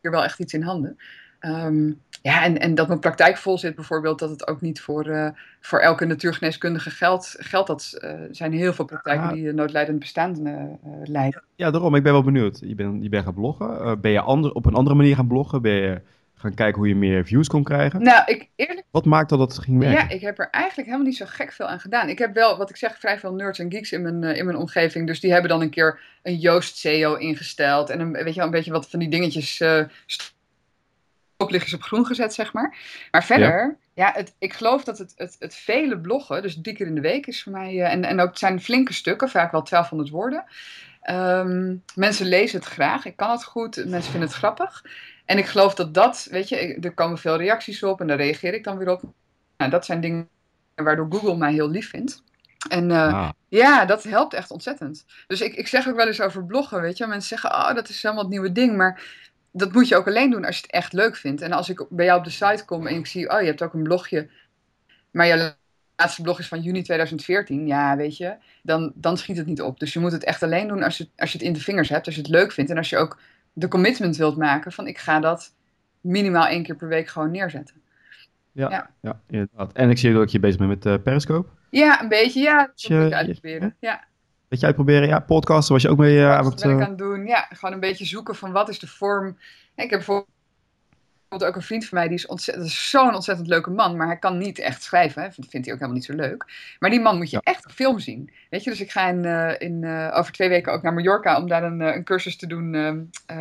wel 0.00 0.24
echt 0.24 0.38
iets 0.38 0.52
in 0.52 0.62
handen. 0.62 0.98
Um, 1.40 2.02
ja, 2.22 2.44
en, 2.44 2.58
en 2.58 2.74
dat 2.74 2.88
mijn 2.88 3.00
praktijk 3.00 3.36
vol 3.36 3.58
zit 3.58 3.74
bijvoorbeeld, 3.74 4.18
dat 4.18 4.30
het 4.30 4.48
ook 4.48 4.60
niet 4.60 4.80
voor, 4.80 5.06
uh, 5.06 5.28
voor 5.60 5.78
elke 5.78 6.04
natuurgeneeskundige 6.04 6.90
geldt. 6.90 7.36
geldt 7.38 7.66
dat 7.66 7.98
uh, 8.04 8.10
zijn 8.30 8.52
heel 8.52 8.72
veel 8.72 8.84
praktijken 8.84 9.34
die 9.34 9.52
noodlijdend 9.52 9.98
bestaan 9.98 10.36
leiden. 11.04 11.42
Ja, 11.54 11.70
daarom. 11.70 11.94
Ik 11.94 12.02
ben 12.02 12.12
wel 12.12 12.22
benieuwd. 12.22 12.60
Je 12.60 12.74
bent, 12.74 13.02
je 13.02 13.08
bent 13.08 13.24
gaan 13.24 13.34
bloggen. 13.34 14.00
ben 14.00 14.10
je 14.10 14.20
ander, 14.20 14.52
op 14.52 14.66
een 14.66 14.74
andere 14.74 14.96
manier 14.96 15.14
gaan 15.14 15.26
bloggen? 15.26 15.62
Ben 15.62 15.72
je 15.72 16.00
gaan 16.34 16.54
kijken 16.54 16.78
hoe 16.78 16.88
je 16.88 16.96
meer 16.96 17.24
views 17.24 17.48
kon 17.48 17.62
krijgen? 17.62 18.02
Nou, 18.02 18.22
ik 18.26 18.48
eerlijk... 18.56 18.86
Wat 18.90 19.04
maakt 19.04 19.28
dat 19.28 19.38
het 19.38 19.58
ging 19.58 19.78
werken? 19.78 20.08
Ja, 20.08 20.08
ik 20.08 20.20
heb 20.20 20.38
er 20.38 20.50
eigenlijk 20.50 20.88
helemaal 20.88 21.06
niet 21.06 21.16
zo 21.16 21.24
gek 21.28 21.52
veel 21.52 21.66
aan 21.66 21.80
gedaan. 21.80 22.08
Ik 22.08 22.18
heb 22.18 22.34
wel, 22.34 22.56
wat 22.56 22.70
ik 22.70 22.76
zeg, 22.76 22.98
vrij 22.98 23.18
veel 23.18 23.34
nerds 23.34 23.58
en 23.58 23.70
geeks 23.70 23.92
in 23.92 24.02
mijn, 24.02 24.36
in 24.36 24.44
mijn 24.44 24.56
omgeving. 24.56 25.06
Dus 25.06 25.20
die 25.20 25.32
hebben 25.32 25.50
dan 25.50 25.60
een 25.60 25.70
keer 25.70 26.00
een 26.22 26.36
Joost 26.36 26.76
SEO 26.76 27.14
ingesteld. 27.14 27.90
En 27.90 28.00
een, 28.00 28.12
weet 28.12 28.26
je 28.26 28.34
wel, 28.34 28.44
een 28.44 28.50
beetje 28.50 28.72
wat 28.72 28.90
van 28.90 28.98
die 28.98 29.08
dingetjes 29.08 29.62
opliggers 31.36 31.74
op 31.74 31.82
groen 31.82 32.06
gezet, 32.06 32.34
zeg 32.34 32.52
maar. 32.52 32.76
Maar 33.10 33.24
verder, 33.24 33.76
ja, 33.94 34.12
het, 34.14 34.34
ik 34.38 34.52
geloof 34.52 34.84
dat 34.84 34.98
het, 34.98 35.12
het, 35.16 35.36
het 35.38 35.54
vele 35.54 35.98
bloggen, 35.98 36.42
dus 36.42 36.58
drie 36.62 36.76
keer 36.76 36.86
in 36.86 36.94
de 36.94 37.00
week 37.00 37.26
is 37.26 37.42
voor 37.42 37.52
mij, 37.52 37.74
uh, 37.74 37.92
en, 37.92 38.04
en 38.04 38.20
ook 38.20 38.28
het 38.28 38.38
zijn 38.38 38.60
flinke 38.60 38.92
stukken, 38.92 39.28
vaak 39.28 39.52
wel 39.52 39.64
1200 39.64 40.10
woorden. 40.10 40.44
Um, 41.10 41.82
mensen 41.94 42.26
lezen 42.26 42.58
het 42.58 42.68
graag, 42.68 43.04
ik 43.04 43.16
kan 43.16 43.30
het 43.30 43.44
goed, 43.44 43.76
mensen 43.76 44.10
vinden 44.10 44.28
het 44.28 44.38
grappig. 44.38 44.84
En 45.24 45.38
ik 45.38 45.46
geloof 45.46 45.74
dat 45.74 45.94
dat, 45.94 46.26
weet 46.30 46.48
je, 46.48 46.56
er 46.80 46.94
komen 46.94 47.18
veel 47.18 47.36
reacties 47.36 47.82
op 47.82 48.00
en 48.00 48.06
daar 48.06 48.16
reageer 48.16 48.54
ik 48.54 48.64
dan 48.64 48.78
weer 48.78 48.90
op. 48.90 49.02
Nou, 49.56 49.70
dat 49.70 49.84
zijn 49.84 50.00
dingen 50.00 50.28
waardoor 50.74 51.06
Google 51.10 51.36
mij 51.36 51.52
heel 51.52 51.70
lief 51.70 51.90
vindt. 51.90 52.22
En 52.68 52.90
uh, 52.90 53.14
ah. 53.14 53.30
ja, 53.48 53.84
dat 53.84 54.02
helpt 54.02 54.34
echt 54.34 54.50
ontzettend. 54.50 55.04
Dus 55.26 55.40
ik, 55.40 55.54
ik 55.54 55.68
zeg 55.68 55.88
ook 55.88 55.96
wel 55.96 56.06
eens 56.06 56.20
over 56.20 56.44
bloggen, 56.44 56.80
weet 56.80 56.96
je. 56.96 57.06
Mensen 57.06 57.38
zeggen, 57.38 57.50
oh, 57.50 57.74
dat 57.74 57.88
is 57.88 58.02
helemaal 58.02 58.24
het 58.24 58.32
nieuwe 58.32 58.52
ding. 58.52 58.76
Maar 58.76 59.02
dat 59.56 59.72
moet 59.72 59.88
je 59.88 59.96
ook 59.96 60.06
alleen 60.06 60.30
doen 60.30 60.44
als 60.44 60.56
je 60.56 60.62
het 60.62 60.70
echt 60.70 60.92
leuk 60.92 61.16
vindt. 61.16 61.42
En 61.42 61.52
als 61.52 61.68
ik 61.68 61.86
bij 61.90 62.04
jou 62.04 62.18
op 62.18 62.24
de 62.24 62.30
site 62.30 62.64
kom 62.64 62.86
en 62.86 62.96
ik 62.96 63.06
zie, 63.06 63.30
oh, 63.30 63.40
je 63.40 63.46
hebt 63.46 63.62
ook 63.62 63.74
een 63.74 63.82
blogje, 63.82 64.28
maar 65.10 65.26
je 65.26 65.54
laatste 65.96 66.22
blog 66.22 66.38
is 66.38 66.48
van 66.48 66.60
juni 66.60 66.82
2014, 66.82 67.66
ja, 67.66 67.96
weet 67.96 68.16
je, 68.16 68.36
dan, 68.62 68.92
dan 68.94 69.18
schiet 69.18 69.36
het 69.36 69.46
niet 69.46 69.62
op. 69.62 69.78
Dus 69.78 69.92
je 69.92 69.98
moet 69.98 70.12
het 70.12 70.24
echt 70.24 70.42
alleen 70.42 70.68
doen 70.68 70.82
als 70.82 70.98
je, 70.98 71.08
als 71.16 71.32
je 71.32 71.38
het 71.38 71.46
in 71.46 71.52
de 71.52 71.60
vingers 71.60 71.88
hebt, 71.88 72.06
als 72.06 72.14
je 72.14 72.20
het 72.20 72.30
leuk 72.30 72.52
vindt 72.52 72.70
en 72.70 72.76
als 72.76 72.90
je 72.90 72.96
ook 72.96 73.18
de 73.52 73.68
commitment 73.68 74.16
wilt 74.16 74.36
maken 74.36 74.72
van 74.72 74.86
ik 74.86 74.98
ga 74.98 75.20
dat 75.20 75.54
minimaal 76.00 76.46
één 76.46 76.62
keer 76.62 76.76
per 76.76 76.88
week 76.88 77.08
gewoon 77.08 77.30
neerzetten. 77.30 77.74
Ja, 78.52 78.70
ja. 78.70 78.90
ja 79.00 79.20
inderdaad. 79.28 79.72
En 79.72 79.90
ik 79.90 79.98
zie 79.98 80.12
ook 80.12 80.18
dat 80.18 80.32
je 80.32 80.40
bezig 80.40 80.58
bent 80.58 80.70
met 80.70 80.86
uh, 80.86 81.02
Periscope. 81.02 81.48
Ja, 81.70 82.02
een 82.02 82.08
beetje, 82.08 82.40
ja. 82.40 82.58
Dat 82.58 82.88
moet 82.88 83.06
ik 83.06 83.12
uitproberen, 83.12 83.76
ja. 83.80 84.04
Weet 84.48 84.60
jij 84.60 84.68
uitproberen? 84.68 85.08
Ja, 85.08 85.18
podcasten 85.18 85.72
was 85.72 85.82
je 85.82 85.88
ook 85.88 85.98
mee 85.98 86.16
uh, 86.16 86.36
aan 86.36 86.44
het... 86.44 86.60
ben 86.62 86.70
ik 86.70 86.82
aan 86.82 86.88
het 86.88 86.98
doen. 86.98 87.26
Ja, 87.26 87.46
gewoon 87.50 87.74
een 87.74 87.80
beetje 87.80 88.04
zoeken 88.04 88.34
van 88.36 88.52
wat 88.52 88.68
is 88.68 88.78
de 88.78 88.86
vorm. 88.86 89.38
Ik 89.74 89.90
heb 89.90 89.98
bijvoorbeeld 89.98 90.28
ook 91.28 91.56
een 91.56 91.62
vriend 91.62 91.86
van 91.86 91.98
mij, 91.98 92.08
die 92.08 92.16
is, 92.16 92.26
ontzettend, 92.26 92.70
zo'n 92.70 93.14
ontzettend 93.14 93.48
leuke 93.48 93.70
man, 93.70 93.96
maar 93.96 94.06
hij 94.06 94.16
kan 94.16 94.38
niet 94.38 94.58
echt 94.58 94.82
schrijven. 94.82 95.22
Hè. 95.22 95.28
Dat 95.36 95.46
vindt 95.48 95.66
hij 95.66 95.74
ook 95.74 95.80
helemaal 95.80 95.92
niet 95.92 96.04
zo 96.04 96.14
leuk. 96.14 96.44
Maar 96.78 96.90
die 96.90 97.00
man 97.00 97.16
moet 97.16 97.30
je 97.30 97.40
echt 97.42 97.64
op 97.66 97.72
film 97.72 97.98
zien. 97.98 98.30
Weet 98.50 98.64
je, 98.64 98.70
dus 98.70 98.80
ik 98.80 98.90
ga 98.90 99.08
in, 99.08 99.24
uh, 99.24 99.54
in, 99.58 99.82
uh, 99.82 100.10
over 100.14 100.32
twee 100.32 100.48
weken 100.48 100.72
ook 100.72 100.82
naar 100.82 100.94
Mallorca 100.94 101.38
om 101.40 101.48
daar 101.48 101.62
een, 101.62 101.80
een 101.80 102.04
cursus 102.04 102.36
te 102.36 102.46
doen, 102.46 102.74
uh, 102.74 103.40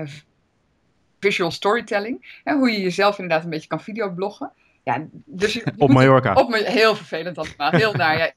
visual 1.19 1.51
storytelling. 1.51 2.39
Hè, 2.43 2.53
hoe 2.53 2.71
je 2.71 2.81
jezelf 2.81 3.19
inderdaad 3.19 3.43
een 3.43 3.49
beetje 3.49 3.67
kan 3.67 3.81
videobloggen. 3.81 4.51
Ja, 4.83 5.05
dus 5.11 5.53
je, 5.53 5.63
op 5.77 5.89
Mallorca. 5.89 6.33
Op, 6.33 6.53
heel 6.53 6.95
vervelend 6.95 7.37
allemaal. 7.37 7.71
Heel 7.71 7.93
naar. 7.93 8.17
Ja, 8.17 8.31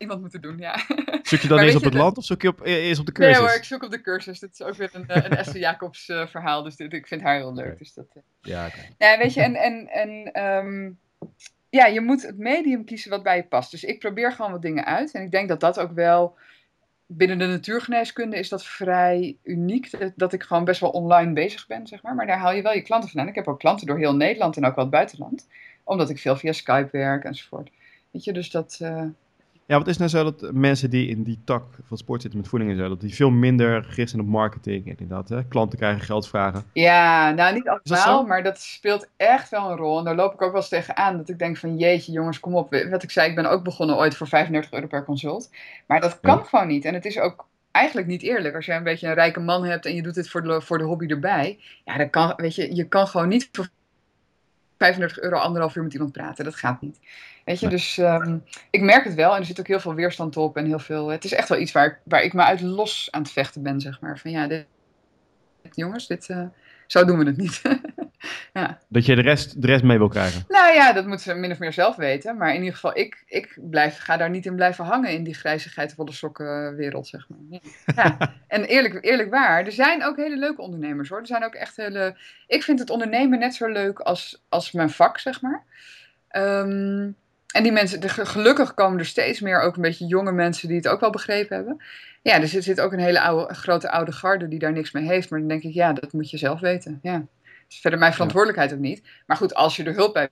iemand 0.00 0.20
moeten 0.20 0.40
doen, 0.40 0.58
ja. 0.58 0.78
Zoek 1.22 1.40
je 1.40 1.48
dan 1.48 1.58
eens 1.58 1.76
op 1.76 1.84
het 1.84 1.94
land 1.94 2.18
of 2.18 2.24
zoek 2.24 2.42
je 2.42 2.48
op, 2.48 2.60
e-, 2.60 2.80
eerst 2.80 3.00
op 3.00 3.06
de 3.06 3.12
cursus? 3.12 3.36
Nee 3.38 3.46
hoor, 3.46 3.56
ik 3.56 3.64
zoek 3.64 3.82
op 3.82 3.90
de 3.90 4.00
cursus. 4.00 4.38
Dit 4.38 4.52
is 4.52 4.62
ook 4.62 4.74
weer 4.74 4.90
een, 4.92 5.08
eh, 5.08 5.24
een 5.24 5.36
Esther 5.36 5.60
Jacobs 5.66 6.08
uh, 6.08 6.26
verhaal, 6.26 6.62
dus 6.62 6.76
dit, 6.76 6.92
ik 6.92 7.06
vind 7.06 7.22
haar 7.22 7.36
heel 7.36 7.54
leuk. 7.54 7.78
Dus 7.78 7.94
dat, 7.94 8.06
uh... 8.16 8.22
Ja, 8.40 8.66
oké. 8.66 8.80
Ja, 8.98 9.18
weet 9.18 9.34
je, 9.34 9.42
en, 9.42 9.54
en, 9.54 9.88
en 9.88 10.42
um, 10.44 10.98
ja, 11.70 11.86
je 11.86 12.00
moet 12.00 12.22
het 12.22 12.38
medium 12.38 12.84
kiezen 12.84 13.10
wat 13.10 13.22
bij 13.22 13.36
je 13.36 13.42
past. 13.42 13.70
Dus 13.70 13.84
ik 13.84 13.98
probeer 13.98 14.32
gewoon 14.32 14.50
wat 14.50 14.62
dingen 14.62 14.84
uit. 14.84 15.12
En 15.12 15.22
ik 15.22 15.30
denk 15.30 15.48
dat 15.48 15.60
dat 15.60 15.78
ook 15.78 15.92
wel, 15.92 16.36
binnen 17.06 17.38
de 17.38 17.46
natuurgeneeskunde 17.46 18.36
is 18.36 18.48
dat 18.48 18.64
vrij 18.64 19.36
uniek. 19.42 19.90
Dat, 19.90 20.12
dat 20.16 20.32
ik 20.32 20.42
gewoon 20.42 20.64
best 20.64 20.80
wel 20.80 20.90
online 20.90 21.32
bezig 21.32 21.66
ben, 21.66 21.86
zeg 21.86 22.02
maar. 22.02 22.14
Maar 22.14 22.26
daar 22.26 22.38
haal 22.38 22.52
je 22.52 22.62
wel 22.62 22.74
je 22.74 22.82
klanten 22.82 23.10
vandaan. 23.10 23.28
Ik 23.28 23.34
heb 23.34 23.48
ook 23.48 23.58
klanten 23.58 23.86
door 23.86 23.98
heel 23.98 24.16
Nederland 24.16 24.56
en 24.56 24.64
ook 24.64 24.74
wel 24.74 24.84
het 24.84 24.94
buitenland. 24.94 25.46
Omdat 25.84 26.10
ik 26.10 26.18
veel 26.18 26.36
via 26.36 26.52
Skype 26.52 26.88
werk 26.92 27.24
enzovoort. 27.24 27.70
Weet 28.10 28.24
je, 28.24 28.32
dus 28.32 28.50
dat... 28.50 28.78
Uh, 28.82 29.04
ja, 29.70 29.78
wat 29.78 29.86
is 29.86 29.96
nou 29.96 30.10
zo 30.10 30.24
dat 30.24 30.52
mensen 30.52 30.90
die 30.90 31.08
in 31.08 31.22
die 31.22 31.40
tak 31.44 31.64
van 31.82 31.96
sport 31.96 32.22
zitten 32.22 32.40
met 32.40 32.48
voeding 32.48 32.70
en 32.70 32.76
zo, 32.76 32.88
dat 32.88 33.00
die 33.00 33.14
veel 33.14 33.30
minder 33.30 33.84
gericht 33.84 34.10
zijn 34.10 34.22
op 34.22 34.28
marketing 34.28 34.84
en 34.84 34.96
inderdaad, 34.98 35.28
hè? 35.28 35.44
klanten 35.44 35.78
krijgen 35.78 36.00
geldvragen. 36.00 36.64
Ja, 36.72 37.30
nou 37.30 37.54
niet 37.54 37.68
allemaal, 37.68 38.26
maar 38.26 38.42
dat 38.42 38.60
speelt 38.60 39.08
echt 39.16 39.48
wel 39.48 39.70
een 39.70 39.76
rol. 39.76 39.98
En 39.98 40.04
daar 40.04 40.14
loop 40.14 40.34
ik 40.34 40.42
ook 40.42 40.52
wel 40.52 40.60
eens 40.60 40.68
tegenaan, 40.68 41.16
dat 41.16 41.28
ik 41.28 41.38
denk 41.38 41.56
van 41.56 41.78
jeetje 41.78 42.12
jongens, 42.12 42.40
kom 42.40 42.54
op. 42.54 42.84
Wat 42.90 43.02
ik 43.02 43.10
zei, 43.10 43.28
ik 43.28 43.34
ben 43.34 43.50
ook 43.50 43.64
begonnen 43.64 43.96
ooit 43.96 44.16
voor 44.16 44.26
35 44.26 44.72
euro 44.72 44.86
per 44.86 45.04
consult. 45.04 45.50
Maar 45.86 46.00
dat 46.00 46.20
kan 46.20 46.44
gewoon 46.44 46.66
niet. 46.66 46.84
En 46.84 46.94
het 46.94 47.04
is 47.04 47.18
ook 47.18 47.46
eigenlijk 47.70 48.06
niet 48.06 48.22
eerlijk. 48.22 48.54
Als 48.54 48.66
jij 48.66 48.76
een 48.76 48.82
beetje 48.82 49.06
een 49.06 49.14
rijke 49.14 49.40
man 49.40 49.64
hebt 49.64 49.86
en 49.86 49.94
je 49.94 50.02
doet 50.02 50.14
dit 50.14 50.30
voor 50.30 50.42
de, 50.42 50.60
voor 50.60 50.78
de 50.78 50.84
hobby 50.84 51.06
erbij. 51.06 51.58
Ja, 51.84 51.96
dan 51.96 52.10
kan, 52.10 52.32
weet 52.36 52.54
je, 52.54 52.74
je 52.74 52.88
kan 52.88 53.06
gewoon 53.06 53.28
niet 53.28 53.48
voor 53.52 53.68
35 54.80 55.20
euro 55.22 55.36
anderhalf 55.36 55.76
uur 55.76 55.82
met 55.82 55.92
iemand 55.92 56.12
praten. 56.12 56.44
Dat 56.44 56.54
gaat 56.54 56.80
niet. 56.80 56.98
Weet 57.44 57.60
je, 57.60 57.68
dus 57.68 57.96
um, 57.96 58.44
ik 58.70 58.80
merk 58.80 59.04
het 59.04 59.14
wel 59.14 59.34
en 59.34 59.40
er 59.40 59.46
zit 59.46 59.60
ook 59.60 59.66
heel 59.66 59.80
veel 59.80 59.94
weerstand 59.94 60.36
op 60.36 60.56
en 60.56 60.66
heel 60.66 60.78
veel. 60.78 61.08
Het 61.08 61.24
is 61.24 61.32
echt 61.32 61.48
wel 61.48 61.58
iets 61.58 61.72
waar, 61.72 62.00
waar 62.04 62.22
ik 62.22 62.32
me 62.32 62.42
uit 62.42 62.60
los 62.60 63.08
aan 63.10 63.22
het 63.22 63.30
vechten 63.30 63.62
ben, 63.62 63.80
zeg 63.80 64.00
maar. 64.00 64.18
Van 64.18 64.30
ja, 64.30 64.46
dit, 64.46 64.66
jongens, 65.72 66.06
dit, 66.06 66.28
uh, 66.28 66.46
zo 66.86 67.04
doen 67.04 67.18
we 67.18 67.24
het 67.24 67.36
niet. 67.36 67.62
ja. 68.52 68.78
Dat 68.88 69.06
je 69.06 69.14
de 69.14 69.22
rest, 69.22 69.62
de 69.62 69.66
rest 69.66 69.84
mee 69.84 69.98
wil 69.98 70.08
krijgen? 70.08 70.44
Nou 70.48 70.74
ja, 70.74 70.92
dat 70.92 71.06
moeten 71.06 71.24
ze 71.24 71.34
min 71.34 71.50
of 71.50 71.58
meer 71.58 71.72
zelf 71.72 71.96
weten. 71.96 72.36
Maar 72.36 72.48
in 72.48 72.58
ieder 72.58 72.74
geval, 72.74 72.98
ik, 72.98 73.22
ik 73.26 73.58
blijf, 73.60 73.98
ga 73.98 74.16
daar 74.16 74.30
niet 74.30 74.46
in 74.46 74.54
blijven 74.54 74.84
hangen 74.84 75.10
in 75.10 75.24
die 75.24 75.34
grijze 75.34 75.68
geitenvolle 75.68 76.12
sokken 76.12 76.76
wereld, 76.76 77.06
zeg 77.08 77.26
maar. 77.28 77.60
Ja. 77.94 78.16
en 78.48 78.64
eerlijk, 78.64 79.04
eerlijk 79.04 79.30
waar, 79.30 79.64
er 79.64 79.72
zijn 79.72 80.04
ook 80.04 80.16
hele 80.16 80.36
leuke 80.36 80.62
ondernemers 80.62 81.08
hoor. 81.08 81.20
Er 81.20 81.26
zijn 81.26 81.44
ook 81.44 81.54
echt 81.54 81.76
hele... 81.76 82.16
Ik 82.46 82.62
vind 82.62 82.78
het 82.78 82.90
ondernemen 82.90 83.38
net 83.38 83.54
zo 83.54 83.66
leuk 83.66 83.98
als, 83.98 84.42
als 84.48 84.72
mijn 84.72 84.90
vak, 84.90 85.18
zeg 85.18 85.40
maar. 85.40 85.64
Um, 86.32 87.16
en 87.52 87.62
die 87.62 87.72
mensen, 87.72 88.00
de, 88.00 88.08
gelukkig 88.08 88.74
komen 88.74 88.98
er 88.98 89.06
steeds 89.06 89.40
meer 89.40 89.60
ook 89.60 89.76
een 89.76 89.82
beetje 89.82 90.06
jonge 90.06 90.32
mensen 90.32 90.68
die 90.68 90.76
het 90.76 90.88
ook 90.88 91.00
wel 91.00 91.10
begrepen 91.10 91.56
hebben. 91.56 91.82
ja, 92.22 92.38
dus 92.38 92.54
er 92.54 92.62
zit 92.62 92.80
ook 92.80 92.92
een 92.92 92.98
hele 92.98 93.20
oude, 93.20 93.54
grote 93.54 93.90
oude 93.90 94.12
garde 94.12 94.48
die 94.48 94.58
daar 94.58 94.72
niks 94.72 94.92
mee 94.92 95.06
heeft. 95.06 95.30
Maar 95.30 95.38
dan 95.38 95.48
denk 95.48 95.62
ik, 95.62 95.72
ja, 95.72 95.92
dat 95.92 96.12
moet 96.12 96.30
je 96.30 96.38
zelf 96.38 96.60
weten. 96.60 96.98
Ja. 97.02 97.24
Is 97.70 97.80
verder 97.80 97.98
mijn 97.98 98.12
verantwoordelijkheid 98.12 98.72
ook 98.72 98.78
niet. 98.78 99.08
Maar 99.26 99.36
goed, 99.36 99.54
als 99.54 99.76
je 99.76 99.84
er 99.84 99.94
hulp 99.94 100.12
bij 100.12 100.28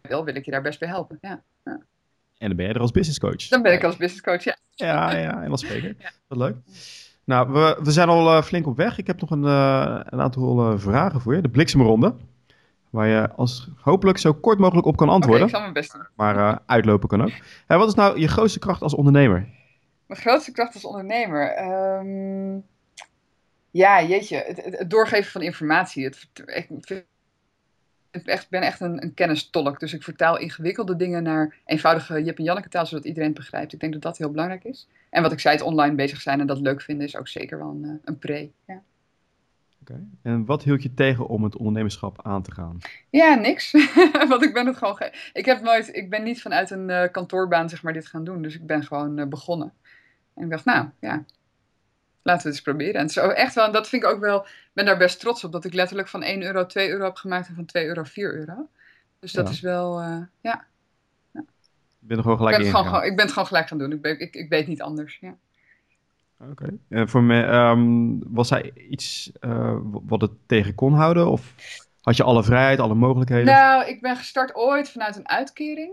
wil, 0.00 0.24
wil 0.24 0.34
ik 0.34 0.44
je 0.44 0.50
daar 0.50 0.62
best 0.62 0.78
bij 0.78 0.88
helpen. 0.88 1.18
Ja. 1.20 1.42
ja. 1.64 1.80
En 2.38 2.48
dan 2.48 2.56
ben 2.56 2.66
je 2.66 2.72
er 2.72 2.80
als 2.80 2.90
business 2.90 3.18
coach. 3.18 3.48
Dan 3.48 3.62
ben 3.62 3.72
ik 3.72 3.84
als 3.84 3.96
business 3.96 4.22
coach, 4.22 4.44
ja. 4.44 4.56
Ja, 4.70 5.16
ja, 5.16 5.42
en 5.42 5.50
als 5.50 5.60
spreker. 5.60 5.94
Ja. 5.98 6.10
Wat 6.26 6.38
leuk. 6.38 6.56
Nou, 7.24 7.52
we, 7.52 7.78
we 7.82 7.90
zijn 7.90 8.08
al 8.08 8.36
uh, 8.36 8.42
flink 8.42 8.66
op 8.66 8.76
weg. 8.76 8.98
Ik 8.98 9.06
heb 9.06 9.20
nog 9.20 9.30
een, 9.30 9.44
uh, 9.44 10.00
een 10.04 10.20
aantal 10.20 10.72
uh, 10.72 10.78
vragen 10.78 11.20
voor 11.20 11.34
je. 11.34 11.40
De 11.40 11.48
bliksemronde. 11.48 12.14
Waar 12.90 13.06
je 13.06 13.30
als 13.30 13.68
hopelijk 13.76 14.18
zo 14.18 14.32
kort 14.32 14.58
mogelijk 14.58 14.86
op 14.86 14.96
kan 14.96 15.08
antwoorden. 15.08 15.46
Okay, 15.46 15.48
ik 15.48 15.54
zal 15.54 15.60
mijn 15.60 15.72
best 15.72 15.92
doen. 15.92 16.06
Maar 16.16 16.62
uitlopen 16.66 17.08
kan 17.08 17.22
ook. 17.22 17.32
Hey, 17.66 17.78
wat 17.78 17.88
is 17.88 17.94
nou 17.94 18.20
je 18.20 18.28
grootste 18.28 18.58
kracht 18.58 18.82
als 18.82 18.94
ondernemer? 18.94 19.48
Mijn 20.06 20.20
grootste 20.20 20.52
kracht 20.52 20.74
als 20.74 20.84
ondernemer? 20.84 21.64
Um, 21.98 22.64
ja, 23.78 24.02
jeetje. 24.02 24.36
Het, 24.36 24.64
het, 24.64 24.90
doorgeven 24.90 25.30
van 25.30 25.42
informatie. 25.42 26.04
Het, 26.04 26.28
ik 26.46 26.66
vind 26.80 27.04
ik 28.10 28.26
echt, 28.26 28.50
ben 28.50 28.62
echt 28.62 28.80
een, 28.80 29.02
een 29.02 29.14
kennistolk. 29.14 29.80
Dus 29.80 29.92
ik 29.92 30.02
vertaal 30.02 30.38
ingewikkelde 30.38 30.96
dingen 30.96 31.22
naar 31.22 31.56
eenvoudige 31.64 32.22
Jip 32.22 32.38
en 32.38 32.44
Janneke 32.44 32.68
taal, 32.68 32.86
zodat 32.86 33.04
iedereen 33.04 33.28
het 33.28 33.38
begrijpt. 33.38 33.72
Ik 33.72 33.80
denk 33.80 33.92
dat 33.92 34.02
dat 34.02 34.18
heel 34.18 34.30
belangrijk 34.30 34.64
is. 34.64 34.88
En 35.10 35.22
wat 35.22 35.32
ik 35.32 35.40
zei, 35.40 35.56
het 35.56 35.64
online 35.64 35.94
bezig 35.94 36.20
zijn 36.20 36.40
en 36.40 36.46
dat 36.46 36.60
leuk 36.60 36.82
vinden, 36.82 37.06
is 37.06 37.16
ook 37.16 37.28
zeker 37.28 37.58
wel 37.58 37.70
een, 37.70 37.84
eh, 37.84 37.90
een 38.04 38.18
pre. 38.18 38.50
Ja. 38.66 38.82
Oké. 39.80 40.06
En 40.22 40.44
wat 40.44 40.62
hield 40.62 40.82
je 40.82 40.94
tegen 40.94 41.28
om 41.28 41.44
het 41.44 41.56
ondernemerschap 41.56 42.22
aan 42.22 42.42
te 42.42 42.52
gaan? 42.52 42.78
Ja, 43.10 43.34
niks. 43.34 43.72
Want 44.28 44.42
ik 44.42 44.52
ben 44.52 44.66
het 44.66 44.76
gewoon. 44.76 45.00
Ik 45.32 45.44
heb 45.44 45.62
nooit. 45.62 45.96
Ik 45.96 46.10
ben 46.10 46.22
niet 46.22 46.42
vanuit 46.42 46.70
een 46.70 46.88
uh, 46.88 47.02
kantoorbaan 47.10 47.68
zeg 47.68 47.82
maar 47.82 47.92
dit 47.92 48.06
gaan 48.06 48.24
doen. 48.24 48.42
Dus 48.42 48.54
ik 48.54 48.66
ben 48.66 48.84
gewoon 48.84 49.18
uh, 49.18 49.26
begonnen. 49.26 49.72
En 50.34 50.44
ik 50.44 50.50
dacht, 50.50 50.64
nou 50.64 50.88
ja, 51.00 51.24
laten 52.28 52.42
we 52.42 52.48
het 52.48 52.58
eens 52.58 52.76
proberen. 52.76 53.00
En 53.00 53.08
zo 53.08 53.28
echt 53.28 53.54
wel, 53.54 53.72
dat 53.72 53.88
vind 53.88 54.02
ik 54.02 54.08
ook 54.08 54.20
wel, 54.20 54.40
ik 54.40 54.70
ben 54.72 54.84
daar 54.84 54.98
best 54.98 55.20
trots 55.20 55.44
op, 55.44 55.52
dat 55.52 55.64
ik 55.64 55.74
letterlijk 55.74 56.08
van 56.08 56.22
1 56.22 56.42
euro 56.42 56.66
2 56.66 56.90
euro 56.90 57.04
heb 57.04 57.16
gemaakt 57.16 57.48
en 57.48 57.54
van 57.54 57.64
2 57.64 57.86
euro 57.86 58.02
4 58.02 58.34
euro. 58.34 58.68
Dus 59.20 59.32
dat 59.32 59.48
is 59.48 59.60
wel, 59.60 60.02
uh, 60.02 60.06
ja. 60.40 60.64
ja. 61.32 61.40
Ik 62.00 62.08
ben 62.08 62.16
er 62.16 62.22
gewoon 62.22 62.36
gelijk 62.36 62.56
ik 62.56 62.62
ben, 62.62 62.84
gewoon, 62.84 63.04
ik 63.04 63.16
ben 63.16 63.24
het 63.24 63.32
gewoon 63.32 63.48
gelijk 63.48 63.68
gaan 63.68 63.78
doen. 63.78 63.92
Ik, 63.92 64.02
ben, 64.02 64.20
ik, 64.20 64.34
ik 64.34 64.48
weet 64.48 64.66
niet 64.66 64.82
anders, 64.82 65.18
ja. 65.20 65.36
Oké. 66.40 66.50
Okay. 66.50 66.78
Uh, 66.88 67.06
voor 67.06 67.22
mij, 67.22 67.70
um, 67.70 68.20
was 68.34 68.50
hij 68.50 68.72
iets 68.74 69.32
uh, 69.40 69.76
wat 69.82 70.20
het 70.20 70.32
tegen 70.46 70.74
kon 70.74 70.94
houden? 70.94 71.30
Of 71.30 71.54
had 72.00 72.16
je 72.16 72.22
alle 72.22 72.44
vrijheid, 72.44 72.78
alle 72.78 72.94
mogelijkheden? 72.94 73.44
Nou, 73.44 73.86
ik 73.86 74.00
ben 74.00 74.16
gestart 74.16 74.54
ooit 74.54 74.90
vanuit 74.90 75.16
een 75.16 75.28
uitkering. 75.28 75.92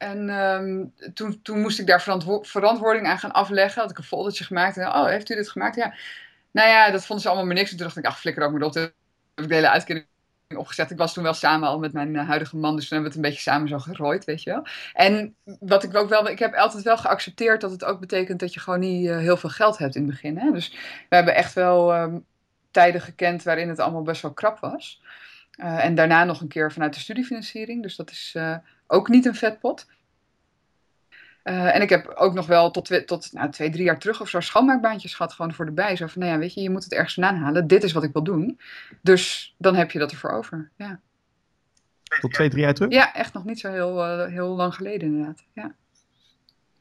En 0.00 0.28
um, 0.28 0.92
toen, 1.14 1.42
toen 1.42 1.60
moest 1.60 1.78
ik 1.78 1.86
daar 1.86 2.02
verantwoording 2.42 3.06
aan 3.06 3.18
gaan 3.18 3.32
afleggen. 3.32 3.80
Had 3.82 3.90
ik 3.90 3.98
een 3.98 4.04
foldertje 4.04 4.44
gemaakt. 4.44 4.76
En, 4.76 4.86
oh, 4.86 5.06
heeft 5.06 5.30
u 5.30 5.34
dit 5.34 5.50
gemaakt? 5.50 5.76
Ja. 5.76 5.94
Nou 6.50 6.68
ja, 6.68 6.90
dat 6.90 7.06
vonden 7.06 7.22
ze 7.22 7.28
allemaal 7.28 7.46
maar 7.46 7.56
niks. 7.56 7.70
En 7.70 7.76
toen 7.76 7.86
dacht 7.86 7.98
ik, 7.98 8.04
ach, 8.04 8.20
flikker 8.20 8.44
ook 8.44 8.52
maar 8.52 8.62
op. 8.62 8.72
Toen 8.72 8.82
heb 8.82 8.94
ik 9.34 9.48
de 9.48 9.54
hele 9.54 9.70
uitkering 9.70 10.06
opgezet. 10.56 10.90
Ik 10.90 10.96
was 10.96 11.12
toen 11.12 11.22
wel 11.22 11.34
samen 11.34 11.68
al 11.68 11.78
met 11.78 11.92
mijn 11.92 12.14
uh, 12.14 12.28
huidige 12.28 12.56
man. 12.56 12.76
Dus 12.76 12.88
toen 12.88 12.98
hebben 12.98 13.12
we 13.12 13.18
het 13.18 13.26
een 13.26 13.34
beetje 13.34 13.50
samen 13.50 13.68
zo 13.68 13.78
gerooid, 13.78 14.24
weet 14.24 14.42
je 14.42 14.50
wel. 14.50 14.66
En 14.92 15.34
wat 15.60 15.82
ik 15.82 15.96
ook 15.96 16.08
wel... 16.08 16.28
Ik 16.28 16.38
heb 16.38 16.54
altijd 16.54 16.82
wel 16.82 16.98
geaccepteerd 16.98 17.60
dat 17.60 17.70
het 17.70 17.84
ook 17.84 18.00
betekent 18.00 18.40
dat 18.40 18.54
je 18.54 18.60
gewoon 18.60 18.80
niet 18.80 19.06
uh, 19.06 19.18
heel 19.18 19.36
veel 19.36 19.50
geld 19.50 19.78
hebt 19.78 19.94
in 19.94 20.02
het 20.02 20.10
begin. 20.10 20.38
Hè? 20.38 20.52
Dus 20.52 20.70
we 21.08 21.16
hebben 21.16 21.34
echt 21.34 21.52
wel 21.52 21.94
um, 21.94 22.24
tijden 22.70 23.00
gekend 23.00 23.42
waarin 23.42 23.68
het 23.68 23.78
allemaal 23.78 24.02
best 24.02 24.22
wel 24.22 24.32
krap 24.32 24.58
was. 24.58 25.02
Uh, 25.56 25.84
en 25.84 25.94
daarna 25.94 26.24
nog 26.24 26.40
een 26.40 26.48
keer 26.48 26.72
vanuit 26.72 26.94
de 26.94 27.00
studiefinanciering. 27.00 27.82
Dus 27.82 27.96
dat 27.96 28.10
is 28.10 28.36
ook 28.90 29.08
niet 29.08 29.26
een 29.26 29.34
vetpot. 29.34 29.86
Uh, 31.44 31.74
en 31.74 31.82
ik 31.82 31.88
heb 31.88 32.12
ook 32.14 32.34
nog 32.34 32.46
wel 32.46 32.70
tot, 32.70 33.06
tot 33.06 33.32
nou, 33.32 33.50
twee, 33.50 33.70
drie 33.70 33.84
jaar 33.84 33.98
terug 33.98 34.20
of 34.20 34.28
zo 34.28 34.40
schoonmaakbaantjes 34.40 35.14
gehad, 35.14 35.32
gewoon 35.32 35.54
voor 35.54 35.64
de 35.64 35.72
bij. 35.72 35.96
Zo 35.96 36.06
van, 36.06 36.22
nou 36.22 36.32
ja, 36.32 36.38
weet 36.38 36.54
je, 36.54 36.60
je 36.60 36.70
moet 36.70 36.84
het 36.84 36.92
ergens 36.92 37.14
vandaan 37.14 37.36
halen. 37.36 37.66
Dit 37.66 37.82
is 37.82 37.92
wat 37.92 38.02
ik 38.02 38.12
wil 38.12 38.22
doen. 38.22 38.60
Dus 39.02 39.54
dan 39.58 39.74
heb 39.74 39.90
je 39.90 39.98
dat 39.98 40.10
ervoor 40.10 40.30
over, 40.30 40.70
ja. 40.76 41.00
Tot 42.20 42.32
twee, 42.32 42.48
drie 42.48 42.62
jaar 42.62 42.74
terug? 42.74 42.92
Ja, 42.92 43.14
echt 43.14 43.32
nog 43.32 43.44
niet 43.44 43.60
zo 43.60 43.70
heel, 43.70 44.20
uh, 44.20 44.26
heel 44.26 44.48
lang 44.48 44.74
geleden 44.74 45.08
inderdaad, 45.08 45.44
ja. 45.52 45.74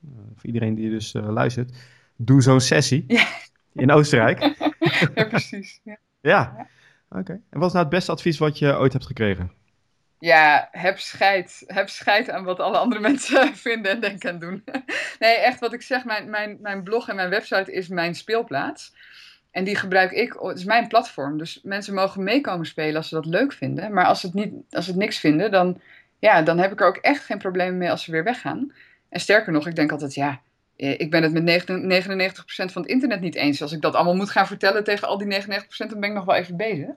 Uh, 0.04 0.12
voor 0.36 0.46
iedereen 0.46 0.76
die 0.76 0.90
dus 0.90 1.14
luistert, 1.14 1.78
doe 2.16 2.42
zo'n 2.42 2.62
sessie 2.62 3.04
ja. 3.08 3.28
in 3.74 3.92
Oostenrijk. 3.92 4.40
ja, 5.16 5.26
precies. 5.26 5.80
Ja. 5.84 5.98
ja. 6.22 6.68
Oké. 7.10 7.20
Okay. 7.20 7.42
En 7.50 7.60
wat 7.60 7.68
is 7.68 7.74
nou 7.74 7.86
het 7.86 7.94
beste 7.94 8.12
advies 8.12 8.38
wat 8.38 8.60
je 8.60 8.78
ooit 8.78 8.94
hebt 8.94 9.06
gekregen? 9.06 9.52
Ja, 10.20 10.68
heb 10.72 11.00
scheid. 11.00 11.64
Heb 11.68 11.90
scheid 11.90 12.30
aan 12.30 12.44
wat 12.44 12.60
alle 12.60 12.78
andere 12.78 13.02
mensen 13.10 13.56
vinden 13.56 13.92
en 13.92 14.00
denken 14.00 14.30
en 14.30 14.40
doen. 14.40 14.64
nee, 15.20 15.36
echt 15.36 15.60
wat 15.60 15.74
ik 15.74 15.82
zeg, 15.82 16.06
mijn, 16.06 16.30
mijn, 16.30 16.58
mijn 16.62 16.84
blog 16.84 17.10
en 17.10 17.16
mijn 17.16 17.30
website 17.30 17.72
is 17.72 17.88
mijn 17.88 18.16
speelplaats. 18.16 18.94
En 19.52 19.64
die 19.64 19.76
gebruik 19.76 20.12
ik, 20.12 20.34
het 20.40 20.58
is 20.58 20.64
mijn 20.64 20.88
platform. 20.88 21.38
Dus 21.38 21.60
mensen 21.64 21.94
mogen 21.94 22.24
meekomen 22.24 22.66
spelen 22.66 22.96
als 22.96 23.10
ze 23.10 23.16
dat 23.16 23.26
leuk 23.26 23.54
vinden. 23.54 23.94
Maar 23.94 24.06
als 24.06 24.20
ze 24.20 24.26
het, 24.26 24.36
niet, 24.36 24.54
als 24.70 24.88
het 24.88 24.96
niks 24.96 25.20
vinden, 25.20 25.52
dan, 25.52 25.82
ja, 26.20 26.42
dan 26.42 26.58
heb 26.58 26.72
ik 26.72 26.82
er 26.82 26.88
ook 26.88 26.98
echt 26.98 27.24
geen 27.24 27.38
problemen 27.38 27.78
mee 27.78 27.92
als 27.92 28.04
ze 28.04 28.12
weer 28.12 28.24
weggaan. 28.24 28.74
En 29.10 29.20
sterker 29.20 29.52
nog, 29.52 29.68
ik 29.68 29.76
denk 29.76 29.92
altijd, 29.92 30.14
ja, 30.14 30.42
eh, 30.76 31.00
ik 31.00 31.12
ben 31.12 31.24
het 31.24 31.34
met 31.34 31.44
99% 31.44 32.72
van 32.72 32.82
het 32.82 32.92
internet 32.92 33.22
niet 33.22 33.36
eens. 33.36 33.62
Als 33.62 33.72
ik 33.72 33.82
dat 33.82 33.96
allemaal 33.96 34.16
moet 34.16 34.30
gaan 34.30 34.48
vertellen 34.48 34.84
tegen 34.84 35.08
al 35.08 35.18
die 35.18 35.28
99%, 35.28 35.90
dan 35.90 36.00
ben 36.00 36.10
ik 36.10 36.16
nog 36.16 36.26
wel 36.26 36.36
even 36.36 36.58
bezig. 36.58 36.90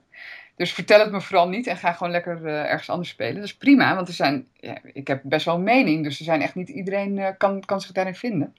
Dus 0.55 0.73
vertel 0.73 0.99
het 0.99 1.11
me 1.11 1.21
vooral 1.21 1.49
niet 1.49 1.67
en 1.67 1.77
ga 1.77 1.91
gewoon 1.91 2.11
lekker 2.11 2.41
uh, 2.41 2.71
ergens 2.71 2.89
anders 2.89 3.09
spelen. 3.09 3.35
Dat 3.35 3.43
is 3.43 3.57
prima, 3.57 3.95
want 3.95 4.07
er 4.07 4.13
zijn, 4.13 4.47
ja, 4.59 4.77
ik 4.93 5.07
heb 5.07 5.21
best 5.23 5.45
wel 5.45 5.55
een 5.55 5.63
mening, 5.63 6.03
dus 6.03 6.19
er 6.19 6.25
zijn 6.25 6.41
echt 6.41 6.55
niet 6.55 6.69
iedereen 6.69 7.17
uh, 7.17 7.27
kan, 7.37 7.65
kan 7.65 7.81
zich 7.81 7.91
daarin 7.91 8.15
vinden. 8.15 8.55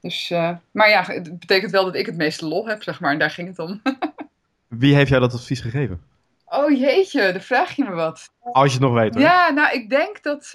Dus, 0.00 0.30
uh, 0.30 0.50
maar 0.70 0.88
ja, 0.88 1.04
het 1.04 1.38
betekent 1.38 1.70
wel 1.70 1.84
dat 1.84 1.94
ik 1.94 2.06
het 2.06 2.16
meeste 2.16 2.46
lol 2.46 2.68
heb, 2.68 2.82
zeg 2.82 3.00
maar, 3.00 3.12
en 3.12 3.18
daar 3.18 3.30
ging 3.30 3.48
het 3.48 3.58
om. 3.58 3.82
Wie 4.68 4.94
heeft 4.94 5.08
jou 5.08 5.20
dat 5.20 5.34
advies 5.34 5.60
gegeven? 5.60 6.02
Oh 6.46 6.78
jeetje, 6.78 7.32
dan 7.32 7.40
vraag 7.40 7.76
je 7.76 7.84
me 7.84 7.90
wat. 7.90 8.30
Als 8.40 8.66
je 8.66 8.78
het 8.78 8.88
nog 8.88 8.94
weet 8.94 9.14
hoor. 9.14 9.22
Ja, 9.22 9.50
nou 9.50 9.74
ik 9.74 9.90
denk 9.90 10.22
dat 10.22 10.50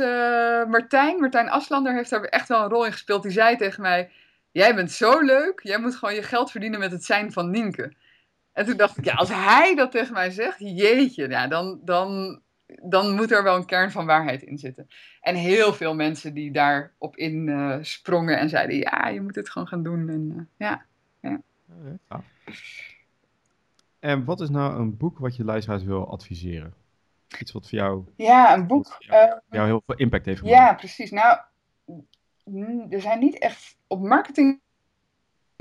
Martijn, 0.67 1.19
Martijn 1.19 1.49
Aslander 1.49 1.93
heeft 1.93 2.09
daar 2.09 2.23
echt 2.23 2.47
wel 2.47 2.63
een 2.63 2.69
rol 2.69 2.85
in 2.85 2.91
gespeeld. 2.91 3.23
Die 3.23 3.31
zei 3.31 3.57
tegen 3.57 3.81
mij, 3.81 4.09
jij 4.51 4.75
bent 4.75 4.91
zo 4.91 5.19
leuk, 5.19 5.59
jij 5.63 5.79
moet 5.79 5.95
gewoon 5.95 6.15
je 6.15 6.23
geld 6.23 6.51
verdienen 6.51 6.79
met 6.79 6.91
het 6.91 7.05
zijn 7.05 7.31
van 7.31 7.49
Nienke. 7.49 7.93
En 8.53 8.65
toen 8.65 8.77
dacht 8.77 8.97
ik, 8.97 9.05
ja, 9.05 9.13
als 9.13 9.29
hij 9.29 9.75
dat 9.75 9.91
tegen 9.91 10.13
mij 10.13 10.29
zegt, 10.29 10.59
jeetje, 10.59 11.29
ja, 11.29 11.47
dan, 11.47 11.79
dan, 11.83 12.39
dan 12.81 13.15
moet 13.15 13.31
er 13.31 13.43
wel 13.43 13.55
een 13.55 13.65
kern 13.65 13.91
van 13.91 14.05
waarheid 14.05 14.43
in 14.43 14.57
zitten. 14.57 14.87
En 15.21 15.35
heel 15.35 15.73
veel 15.73 15.95
mensen 15.95 16.33
die 16.33 16.51
daarop 16.51 17.15
in 17.15 17.47
uh, 17.47 17.77
sprongen 17.81 18.39
en 18.39 18.49
zeiden, 18.49 18.77
ja, 18.77 19.07
je 19.07 19.21
moet 19.21 19.35
het 19.35 19.49
gewoon 19.49 19.67
gaan 19.67 19.83
doen. 19.83 20.09
En, 20.09 20.33
uh, 20.35 20.67
ja, 20.67 20.85
ja. 21.19 21.41
ja. 22.09 22.23
En 23.99 24.25
wat 24.25 24.41
is 24.41 24.49
nou 24.49 24.79
een 24.79 24.97
boek 24.97 25.19
wat 25.19 25.35
je 25.35 25.43
luisteraars 25.43 25.83
wil 25.83 26.11
adviseren? 26.11 26.73
Iets 27.39 27.51
wat 27.51 27.69
voor 27.69 27.77
jou... 27.77 28.03
Ja, 28.15 28.53
een 28.53 28.67
boek... 28.67 28.95
Jou, 28.99 29.29
uh, 29.29 29.37
jou 29.49 29.65
heel 29.65 29.81
veel 29.85 29.95
impact 29.95 30.25
heeft 30.25 30.39
gemaakt. 30.39 30.57
Ja, 30.57 30.73
precies. 30.73 31.11
Nou, 31.11 31.39
er 32.89 33.01
zijn 33.01 33.19
niet 33.19 33.39
echt... 33.39 33.77
Op 33.87 34.01
marketing 34.01 34.61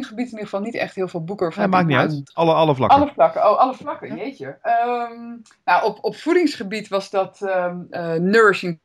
gebied 0.06 0.24
in 0.24 0.32
ieder 0.32 0.44
geval 0.44 0.60
niet 0.60 0.74
echt 0.74 0.94
heel 0.94 1.08
veel 1.08 1.24
boeken. 1.24 1.52
Ja, 1.54 1.66
maakt 1.66 1.86
niet 1.86 1.96
uit. 1.96 2.30
Alle, 2.34 2.52
alle 2.52 2.74
vlakken. 2.74 2.98
Alle 2.98 3.12
vlakken. 3.12 3.50
Oh, 3.50 3.58
alle 3.58 3.74
vlakken. 3.74 4.16
Jeetje. 4.16 4.58
Um, 4.62 5.42
nou, 5.64 5.84
op, 5.84 5.98
op 6.00 6.16
voedingsgebied 6.16 6.88
was 6.88 7.10
dat 7.10 7.40
um, 7.40 7.86
uh, 7.90 8.12
Nourishing 8.12 8.80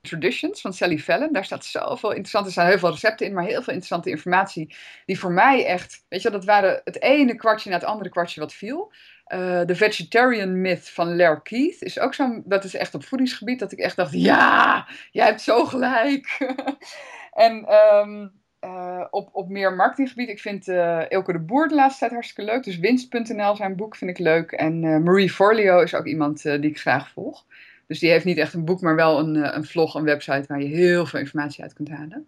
Traditions 0.00 0.60
van 0.60 0.72
Sally 0.72 0.98
Fallon. 0.98 1.32
Daar 1.32 1.44
staat 1.44 1.64
zoveel 1.64 2.10
interessante, 2.10 2.46
er 2.46 2.52
staan 2.52 2.66
heel 2.66 2.78
veel 2.78 2.90
recepten 2.90 3.26
in, 3.26 3.34
maar 3.34 3.44
heel 3.44 3.62
veel 3.62 3.72
interessante 3.72 4.10
informatie. 4.10 4.74
Die 5.06 5.18
voor 5.18 5.32
mij 5.32 5.66
echt, 5.66 6.04
weet 6.08 6.22
je 6.22 6.30
dat 6.30 6.44
waren 6.44 6.80
het 6.84 7.02
ene 7.02 7.34
kwartje 7.34 7.70
na 7.70 7.76
het 7.76 7.84
andere 7.84 8.10
kwartje 8.10 8.40
wat 8.40 8.54
viel. 8.54 8.92
Uh, 9.28 9.64
de 9.64 9.74
Vegetarian 9.74 10.60
Myth 10.60 10.90
van 10.90 11.16
Lair 11.16 11.42
Keith 11.42 11.82
is 11.82 11.98
ook 11.98 12.14
zo'n, 12.14 12.42
dat 12.46 12.64
is 12.64 12.74
echt 12.74 12.94
op 12.94 13.04
voedingsgebied, 13.04 13.58
dat 13.58 13.72
ik 13.72 13.78
echt 13.78 13.96
dacht, 13.96 14.12
ja, 14.12 14.86
jij 15.10 15.26
hebt 15.26 15.40
zo 15.40 15.64
gelijk. 15.64 16.54
en 17.32 17.72
um, 17.72 18.43
uh, 18.64 19.04
op, 19.10 19.28
op 19.32 19.48
meer 19.48 19.72
marketinggebied. 19.72 20.28
Ik 20.28 20.40
vind 20.40 20.68
uh, 20.68 21.10
Elke 21.10 21.32
de 21.32 21.38
Boer 21.38 21.68
de 21.68 21.74
laatste 21.74 21.98
tijd 21.98 22.12
hartstikke 22.12 22.52
leuk. 22.52 22.64
Dus 22.64 22.78
winst.nl, 22.78 23.56
zijn 23.56 23.76
boek 23.76 23.96
vind 23.96 24.10
ik 24.10 24.18
leuk. 24.18 24.52
En 24.52 24.82
uh, 24.82 24.98
Marie 24.98 25.30
Forleo 25.30 25.80
is 25.80 25.94
ook 25.94 26.06
iemand 26.06 26.42
die 26.42 26.70
ik 26.70 26.80
graag 26.80 27.10
volg. 27.10 27.44
Dus 27.86 27.98
die 27.98 28.10
heeft 28.10 28.24
niet 28.24 28.38
echt 28.38 28.54
een 28.54 28.64
boek, 28.64 28.80
maar 28.80 28.96
wel 28.96 29.18
een, 29.18 29.56
een 29.56 29.64
vlog, 29.64 29.94
een 29.94 30.04
website 30.04 30.44
waar 30.48 30.60
je 30.60 30.68
heel 30.68 31.06
veel 31.06 31.20
informatie 31.20 31.62
uit 31.62 31.72
kunt 31.72 31.88
halen. 31.88 32.26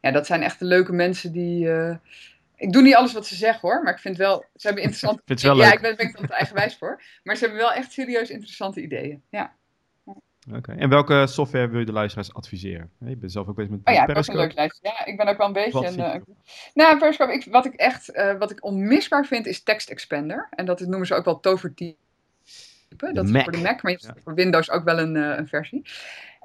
Ja, 0.00 0.10
dat 0.10 0.26
zijn 0.26 0.42
echt 0.42 0.58
de 0.58 0.64
leuke 0.64 0.92
mensen 0.92 1.32
die... 1.32 1.68
ik 2.56 2.72
doe 2.72 2.82
niet 2.82 2.94
alles 2.94 3.12
wat 3.12 3.26
ze 3.26 3.34
zeggen 3.34 3.68
hoor, 3.68 3.82
maar 3.82 3.92
ik 3.92 3.98
vind 3.98 4.16
wel... 4.16 4.44
Ze 4.56 4.66
hebben 4.66 4.84
interessante... 4.88 5.22
ja, 5.56 5.72
ik 5.72 5.80
ben, 5.80 5.96
ben 5.96 6.06
ik 6.06 6.30
eigenwijs 6.30 6.76
voor. 6.76 7.02
Maar 7.22 7.36
ze 7.36 7.44
hebben 7.44 7.62
wel 7.62 7.72
echt 7.72 7.92
serieus 7.92 8.30
interessante 8.30 8.82
ideeën. 8.82 9.22
Ja. 9.28 9.52
Oké. 10.50 10.72
En 10.72 10.88
welke 10.88 11.26
software 11.26 11.68
wil 11.68 11.78
je 11.78 11.86
de 11.86 11.92
luisteraars 11.92 12.34
adviseren? 12.34 12.90
Je 12.98 13.16
bent 13.16 13.32
zelf 13.32 13.48
ook 13.48 13.56
bezig 13.56 13.70
met 13.70 13.80
oh 13.84 13.94
ja, 13.94 14.04
Periscope. 14.04 14.38
Dat 14.38 14.48
is 14.48 14.54
een 14.56 14.62
leuk 14.62 14.80
lijstje. 14.82 14.88
Ja, 14.88 15.06
ik 15.06 15.16
ben 15.16 15.28
ook 15.28 15.36
wel 15.36 15.46
een 15.46 15.52
beetje 15.52 15.86
een... 15.86 15.98
Uh, 15.98 16.34
nou, 16.74 16.98
Periscope, 16.98 17.32
ik, 17.32 17.46
wat 17.50 17.64
ik 17.64 17.74
echt, 17.74 18.14
uh, 18.14 18.38
wat 18.38 18.50
ik 18.50 18.64
onmisbaar 18.64 19.26
vind, 19.26 19.46
is 19.46 19.62
Text 19.62 19.90
Expander. 19.90 20.48
En 20.50 20.64
dat 20.64 20.80
noemen 20.80 21.06
ze 21.06 21.14
ook 21.14 21.24
wel 21.24 21.40
toverteam. 21.40 21.94
Dat 22.96 23.28
is 23.28 23.42
voor 23.42 23.52
de 23.52 23.58
Mac, 23.58 23.82
maar 23.82 23.92
je 23.92 23.98
hebt 24.06 24.22
voor 24.22 24.34
Windows 24.34 24.70
ook 24.70 24.84
wel 24.84 24.98
een, 24.98 25.14
een 25.14 25.48
versie. 25.48 25.82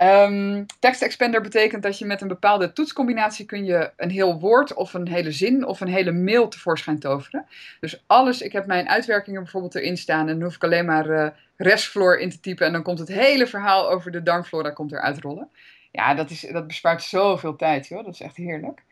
Um, 0.02 0.66
text 0.80 1.02
expander 1.02 1.42
betekent 1.42 1.84
dat 1.84 2.00
je 2.00 2.06
met 2.06 2.22
een 2.22 2.28
bepaalde 2.28 2.74
toetscombinatie 2.74 3.46
kun 3.46 3.66
je 3.66 3.92
een 3.96 4.10
heel 4.10 4.40
woord 4.40 4.74
of 4.74 4.94
een 4.94 5.08
hele 5.08 5.32
zin 5.32 5.66
of 5.66 5.82
een 5.82 5.88
hele 5.88 6.12
mail 6.12 6.48
tevoorschijn 6.48 7.00
toveren. 7.00 7.46
Dus 7.80 8.04
alles, 8.08 8.42
ik 8.42 8.52
heb 8.52 8.66
mijn 8.66 8.90
uitwerkingen 8.90 9.44
bijvoorbeeld 9.44 9.76
erin 9.76 9.98
staan 9.98 10.28
en 10.28 10.34
dan 10.34 10.44
hoef 10.44 10.56
ik 10.56 10.64
alleen 10.64 10.86
maar 10.86 11.10
uh, 11.10 11.28
restvloor 11.56 12.18
in 12.18 12.30
te 12.30 12.40
typen 12.40 12.66
en 12.66 12.72
dan 12.72 12.84
komt 12.84 13.00
het 13.00 13.08
hele 13.08 13.48
verhaal 13.48 13.90
over 13.90 14.12
de 14.12 14.24
darmflora 14.24 14.70
komt 14.70 14.92
eruit 14.92 15.22
rollen. 15.22 15.50
Ja, 15.92 16.14
dat, 16.14 16.30
is, 16.30 16.42
dat 16.52 16.68
bespaart 16.68 17.04
zoveel 17.04 17.56
tijd, 17.56 17.88
joh. 17.88 18.06
Dat 18.06 18.14
is 18.14 18.22
echt 18.22 18.36
heerlijk. 18.36 18.84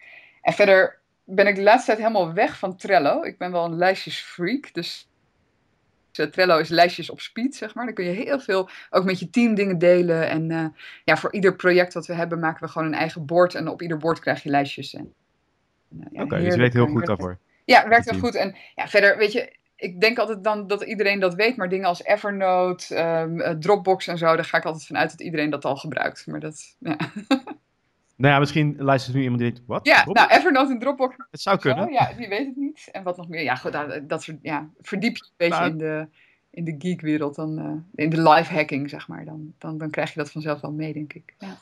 En 0.42 0.54
verder 0.54 1.00
ben 1.24 1.48
ik 1.48 1.56
de 1.56 1.62
laatste 1.62 1.86
tijd 1.86 1.98
helemaal 1.98 2.34
weg 2.34 2.58
van 2.58 2.76
Trello. 2.76 3.24
Ik 3.24 3.38
ben 3.38 3.52
wel 3.52 3.66
een 3.66 3.78
lijstjesfreak, 3.78 4.74
dus 4.74 5.08
Trello 6.16 6.58
is 6.58 6.70
lijstjes 6.70 7.10
op 7.10 7.20
speed, 7.20 7.56
zeg 7.56 7.76
maar. 7.76 7.86
Dan 7.86 7.94
kun 7.94 8.06
je 8.06 8.12
heel 8.12 8.40
veel 8.40 8.70
ook 8.90 9.04
met 9.04 9.20
je 9.20 9.30
team 9.30 9.56
dingen 9.56 9.78
delen. 9.78 10.30
En 10.30 10.50
uh, 10.50 10.66
ja, 11.04 11.18
voor 11.18 11.34
ieder 11.34 11.56
project 11.56 11.94
wat 11.94 12.06
we 12.06 12.14
hebben 12.14 12.40
maken 12.40 12.66
we 12.66 12.72
gewoon 12.72 12.88
een 12.88 12.94
eigen 12.94 13.26
bord. 13.26 13.56
En 13.56 13.68
op 13.68 13.82
ieder 13.82 13.98
bord 13.98 14.20
krijg 14.20 14.44
je 14.44 14.50
lijstjes. 14.50 14.94
En, 14.94 15.14
uh, 15.90 16.00
ja, 16.12 16.24
Oké, 16.24 16.24
okay, 16.24 16.40
dus 16.40 16.48
het 16.48 16.58
werkt 16.58 16.74
heel 16.74 16.88
goed 16.88 17.06
daarvoor. 17.06 17.38
Ja, 17.66 17.88
werkt 17.88 18.10
heel 18.10 18.20
goed. 18.20 18.36
En 18.36 18.56
ja, 18.76 18.88
verder, 18.88 19.18
weet 19.18 19.32
je, 19.32 19.56
ik 19.76 20.02
denk 20.02 20.18
altijd 20.18 20.44
dan 20.44 20.68
dat 20.68 20.84
iedereen 20.84 21.20
dat 21.20 21.36
weet. 21.36 21.58
Maar 21.58 21.70
dingen 21.70 21.88
als 21.88 22.04
Evernote, 22.04 23.00
um, 23.04 23.60
Dropbox 23.60 24.08
en 24.08 24.18
zo, 24.18 24.36
daar 24.36 24.46
ga 24.46 24.58
ik 24.58 24.66
altijd 24.66 24.86
vanuit 24.86 25.12
dat 25.12 25.22
iedereen 25.22 25.50
dat 25.50 25.66
al 25.66 25.76
gebruikt. 25.76 26.28
Maar 26.28 26.40
dat, 26.40 26.76
ja. 26.80 26.98
Nou 28.16 28.34
ja, 28.34 28.40
misschien 28.40 28.76
luistert 28.78 29.16
nu 29.16 29.22
iemand 29.22 29.42
die 29.42 29.52
denkt, 29.52 29.68
wat? 29.68 29.86
Ja, 29.86 30.06
nou, 30.06 30.30
Evernote 30.30 30.72
en 30.72 30.80
Dropbox. 30.80 31.16
Het 31.32 31.42
zou 31.42 31.58
kunnen. 31.58 31.92
ja, 31.92 32.12
wie 32.18 32.28
weet 32.28 32.46
het 32.46 32.56
niet. 32.56 32.90
En 32.92 33.04
wat 33.04 33.18
nog 33.18 33.28
meer. 33.28 33.44
Ja, 33.44 33.56
goed, 33.56 33.72
nou, 33.72 34.06
dat 34.06 34.24
soort, 34.24 34.38
ja, 34.42 34.70
verdiep 34.82 35.16
je 35.16 35.24
een 35.24 35.34
beetje 35.38 35.60
nou, 35.60 35.72
in 35.72 35.78
de, 35.78 36.08
in 36.50 36.64
de 36.64 36.76
geekwereld, 36.78 37.36
dan, 37.36 37.60
uh, 37.60 38.06
in 38.06 38.10
de 38.10 38.30
live 38.30 38.54
hacking, 38.54 38.90
zeg 38.90 39.08
maar. 39.08 39.26
Dan, 39.26 39.54
dan, 39.58 39.78
dan 39.78 39.90
krijg 39.90 40.14
je 40.14 40.20
dat 40.20 40.32
vanzelf 40.32 40.62
wel 40.62 40.72
mee, 40.72 40.94
denk 40.94 41.14
ik. 41.14 41.34
Ja. 41.40 41.58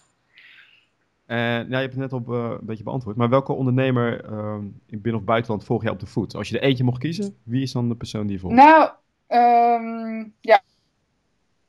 Uh, 1.28 1.38
nou, 1.38 1.70
je 1.70 1.76
hebt 1.76 1.94
het 1.94 2.02
net 2.02 2.14
op 2.14 2.30
uh, 2.30 2.56
een 2.60 2.66
beetje 2.66 2.84
beantwoord. 2.84 3.16
Maar 3.16 3.30
welke 3.30 3.54
ondernemer 3.54 4.32
uh, 4.32 4.56
in 4.86 5.02
binnen- 5.02 5.22
of 5.22 5.28
buitenland 5.28 5.64
volg 5.64 5.84
je 5.84 5.90
op 5.90 6.00
de 6.00 6.06
voet? 6.06 6.36
Als 6.36 6.50
je 6.50 6.60
er 6.60 6.64
eentje 6.64 6.84
mocht 6.84 7.00
kiezen, 7.00 7.36
wie 7.44 7.62
is 7.62 7.72
dan 7.72 7.90
de 7.90 7.96
persoon 7.96 8.28
die 8.28 8.36
je 8.36 8.40
volgt? 8.40 8.56
Nou, 8.56 8.90
um, 9.28 10.34
ja, 10.42 10.62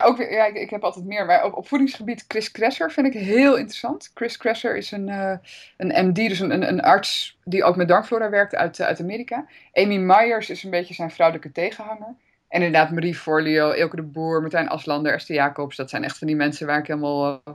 ook 0.05 0.17
weer, 0.17 0.33
ja, 0.33 0.45
ik, 0.45 0.55
ik, 0.55 0.71
heb 0.71 0.85
altijd 0.85 1.05
meer, 1.05 1.27
maar 1.27 1.45
op, 1.45 1.55
op 1.55 1.69
voedingsgebied 1.69 2.25
Chris 2.29 2.51
Kresser 2.51 2.91
vind 2.91 3.07
ik 3.07 3.13
heel 3.13 3.57
interessant. 3.57 4.11
Chris 4.15 4.37
Kresser 4.37 4.77
is 4.77 4.91
een, 4.91 5.09
uh, 5.09 5.37
een 5.77 6.07
MD, 6.09 6.15
dus 6.15 6.41
een, 6.41 6.51
een, 6.51 6.69
een, 6.69 6.81
arts 6.81 7.39
die 7.45 7.65
ook 7.65 7.77
met 7.77 7.89
darmflora 7.89 8.31
werkt 8.31 8.55
uit, 8.55 8.81
uit 8.81 9.01
Amerika. 9.01 9.47
Amy 9.73 9.97
Myers 9.97 10.51
is 10.51 10.65
een 10.65 10.71
beetje 10.71 10.95
zijn 10.95 11.11
vrouwelijke 11.11 11.53
tegenhanger. 11.53 12.15
En 12.49 12.63
inderdaad 12.63 12.91
Marie 12.91 13.15
Forleo, 13.15 13.71
Elke 13.71 13.97
de 13.97 14.03
Boer, 14.03 14.41
Martijn 14.41 14.69
Aslander, 14.69 15.15
Esther 15.15 15.35
Jacobs. 15.35 15.77
Dat 15.77 15.91
zijn 15.91 16.05
echt 16.05 16.19
van 16.19 16.27
die 16.27 16.37
mensen 16.37 16.67
waar 16.67 16.79
ik 16.79 16.87
helemaal 16.87 17.43
uh, 17.49 17.55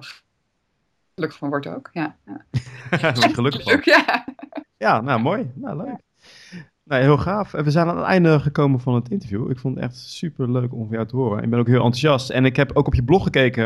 gelukkig 1.16 1.40
van 1.40 1.50
word 1.50 1.68
ook. 1.68 1.90
Ja, 1.92 2.16
ja. 2.26 2.46
gelukkig 3.14 3.64
van. 3.64 3.82
Ja. 3.84 4.26
ja, 4.78 5.02
nou 5.02 5.22
mooi. 5.22 5.52
Nou, 5.56 5.78
leuk. 5.78 6.00
Nou, 6.90 7.02
heel 7.02 7.18
gaaf. 7.18 7.52
We 7.52 7.72
zijn 7.72 7.88
aan 7.88 7.98
het 7.98 8.06
einde 8.06 8.40
gekomen 8.40 8.80
van 8.80 8.96
het 8.96 9.10
interview. 9.10 9.52
Ik 9.52 9.60
vond 9.60 9.76
het 9.76 9.84
echt 9.84 9.98
super 9.98 10.52
leuk 10.52 10.74
om 10.74 10.88
van 10.88 10.96
jou 10.96 11.08
te 11.08 11.16
horen. 11.16 11.44
Ik 11.44 11.50
ben 11.50 11.60
ook 11.60 11.68
heel 11.68 11.76
enthousiast. 11.76 12.30
En 12.30 12.46
ik 12.46 12.56
heb 12.56 12.72
ook 12.74 12.88
op 12.88 12.96
je 12.96 13.04
blog 13.04 13.24
gekeken. 13.24 13.64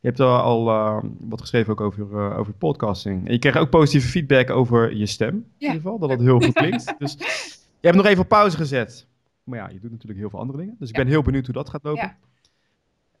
Je 0.00 0.08
hebt 0.08 0.20
al, 0.20 0.38
al 0.38 0.68
uh, 0.68 1.02
wat 1.20 1.40
geschreven 1.40 1.72
ook 1.72 1.80
over, 1.80 2.06
uh, 2.12 2.38
over 2.38 2.52
podcasting. 2.52 3.26
En 3.26 3.32
je 3.32 3.38
kreeg 3.38 3.56
ook 3.56 3.70
positieve 3.70 4.08
feedback 4.08 4.50
over 4.50 4.96
je 4.96 5.06
stem. 5.06 5.34
In 5.34 5.44
ieder 5.58 5.76
geval, 5.76 5.98
dat 5.98 6.10
het 6.10 6.20
heel 6.20 6.40
goed 6.40 6.52
klinkt. 6.52 6.94
dus 6.98 7.16
je 7.80 7.86
hebt 7.86 7.96
nog 7.96 8.06
even 8.06 8.22
op 8.22 8.28
pauze 8.28 8.56
gezet. 8.56 9.06
Maar 9.44 9.58
ja, 9.58 9.68
je 9.68 9.80
doet 9.80 9.90
natuurlijk 9.90 10.20
heel 10.20 10.30
veel 10.30 10.38
andere 10.38 10.58
dingen. 10.58 10.76
Dus 10.78 10.88
ik 10.88 10.96
ben 10.96 11.06
heel 11.06 11.22
benieuwd 11.22 11.44
hoe 11.44 11.54
dat 11.54 11.70
gaat 11.70 11.82
lopen. 11.82 12.02
Ja 12.02 12.16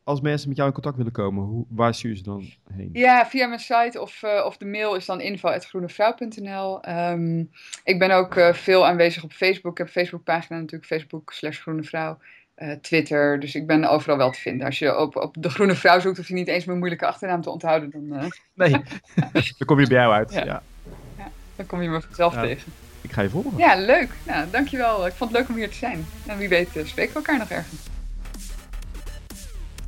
als 0.04 0.20
mensen 0.20 0.48
met 0.48 0.56
jou 0.56 0.68
in 0.68 0.74
contact 0.74 0.96
willen 0.96 1.12
komen, 1.12 1.44
hoe, 1.44 1.64
waar 1.68 1.94
stuur 1.94 2.10
je 2.10 2.16
ze 2.16 2.22
dan 2.22 2.50
heen? 2.72 2.90
Ja, 2.92 3.26
via 3.26 3.46
mijn 3.46 3.60
site 3.60 4.00
of, 4.00 4.22
uh, 4.22 4.44
of 4.44 4.56
de 4.56 4.66
mail 4.66 4.94
is 4.94 5.06
dan 5.06 5.20
info.groenevrouw.nl. 5.20 6.74
Um, 6.74 6.80
ehm, 6.82 7.44
ik 7.84 7.98
ben 7.98 8.10
ook 8.10 8.34
uh, 8.34 8.52
veel 8.52 8.86
aanwezig 8.86 9.22
op 9.22 9.32
Facebook. 9.32 9.72
Ik 9.72 9.78
heb 9.78 9.86
een 9.86 9.92
Facebookpagina 9.92 10.58
natuurlijk, 10.58 10.84
Facebook 10.84 11.32
slash 11.32 11.60
Groene 11.60 11.82
Vrouw. 11.82 12.18
Uh, 12.56 12.72
Twitter, 12.72 13.40
dus 13.40 13.54
ik 13.54 13.66
ben 13.66 13.84
overal 13.84 14.16
wel 14.16 14.30
te 14.30 14.40
vinden. 14.40 14.66
Als 14.66 14.78
je 14.78 14.98
op, 14.98 15.16
op 15.16 15.36
de 15.38 15.50
Groene 15.50 15.74
Vrouw 15.74 16.00
zoekt, 16.00 16.16
hoef 16.16 16.28
je 16.28 16.34
niet 16.34 16.48
eens 16.48 16.64
mijn 16.64 16.78
moeilijke 16.78 17.06
achternaam 17.06 17.40
te 17.40 17.50
onthouden. 17.50 17.90
Dan, 17.90 18.32
Nee, 18.54 18.70
dan 19.58 19.66
kom 19.66 19.80
je 19.80 19.86
bij 19.86 19.96
jou 19.96 20.12
uit. 20.12 20.32
Ja. 20.32 20.44
ja. 20.44 20.62
ja 21.18 21.30
dan 21.56 21.66
kom 21.66 21.82
je 21.82 21.88
me 21.88 22.00
vanzelf 22.00 22.34
tegen. 22.34 22.72
Ik 23.00 23.12
ga 23.12 23.22
je 23.22 23.30
volgen. 23.30 23.56
Ja, 23.56 23.76
leuk. 23.76 24.08
Nou, 24.26 24.50
dankjewel. 24.50 25.06
Ik 25.06 25.12
vond 25.12 25.30
het 25.30 25.40
leuk 25.40 25.48
om 25.48 25.54
hier 25.54 25.70
te 25.70 25.76
zijn. 25.76 26.06
En 26.26 26.38
wie 26.38 26.48
weet 26.48 26.68
spreken 26.68 27.12
we 27.12 27.18
elkaar 27.18 27.38
nog 27.38 27.50
ergens. 27.50 27.91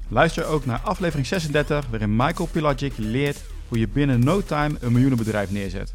Luister 0.08 0.46
ook 0.46 0.66
naar 0.66 0.80
aflevering 0.80 1.26
36, 1.26 1.86
waarin 1.90 2.16
Michael 2.16 2.48
Pilagic 2.52 2.92
leert 2.96 3.44
hoe 3.68 3.78
je 3.78 3.88
binnen 3.88 4.24
no 4.24 4.42
time 4.42 4.76
een 4.80 4.92
miljoenenbedrijf 4.92 5.50
neerzet. 5.50 5.94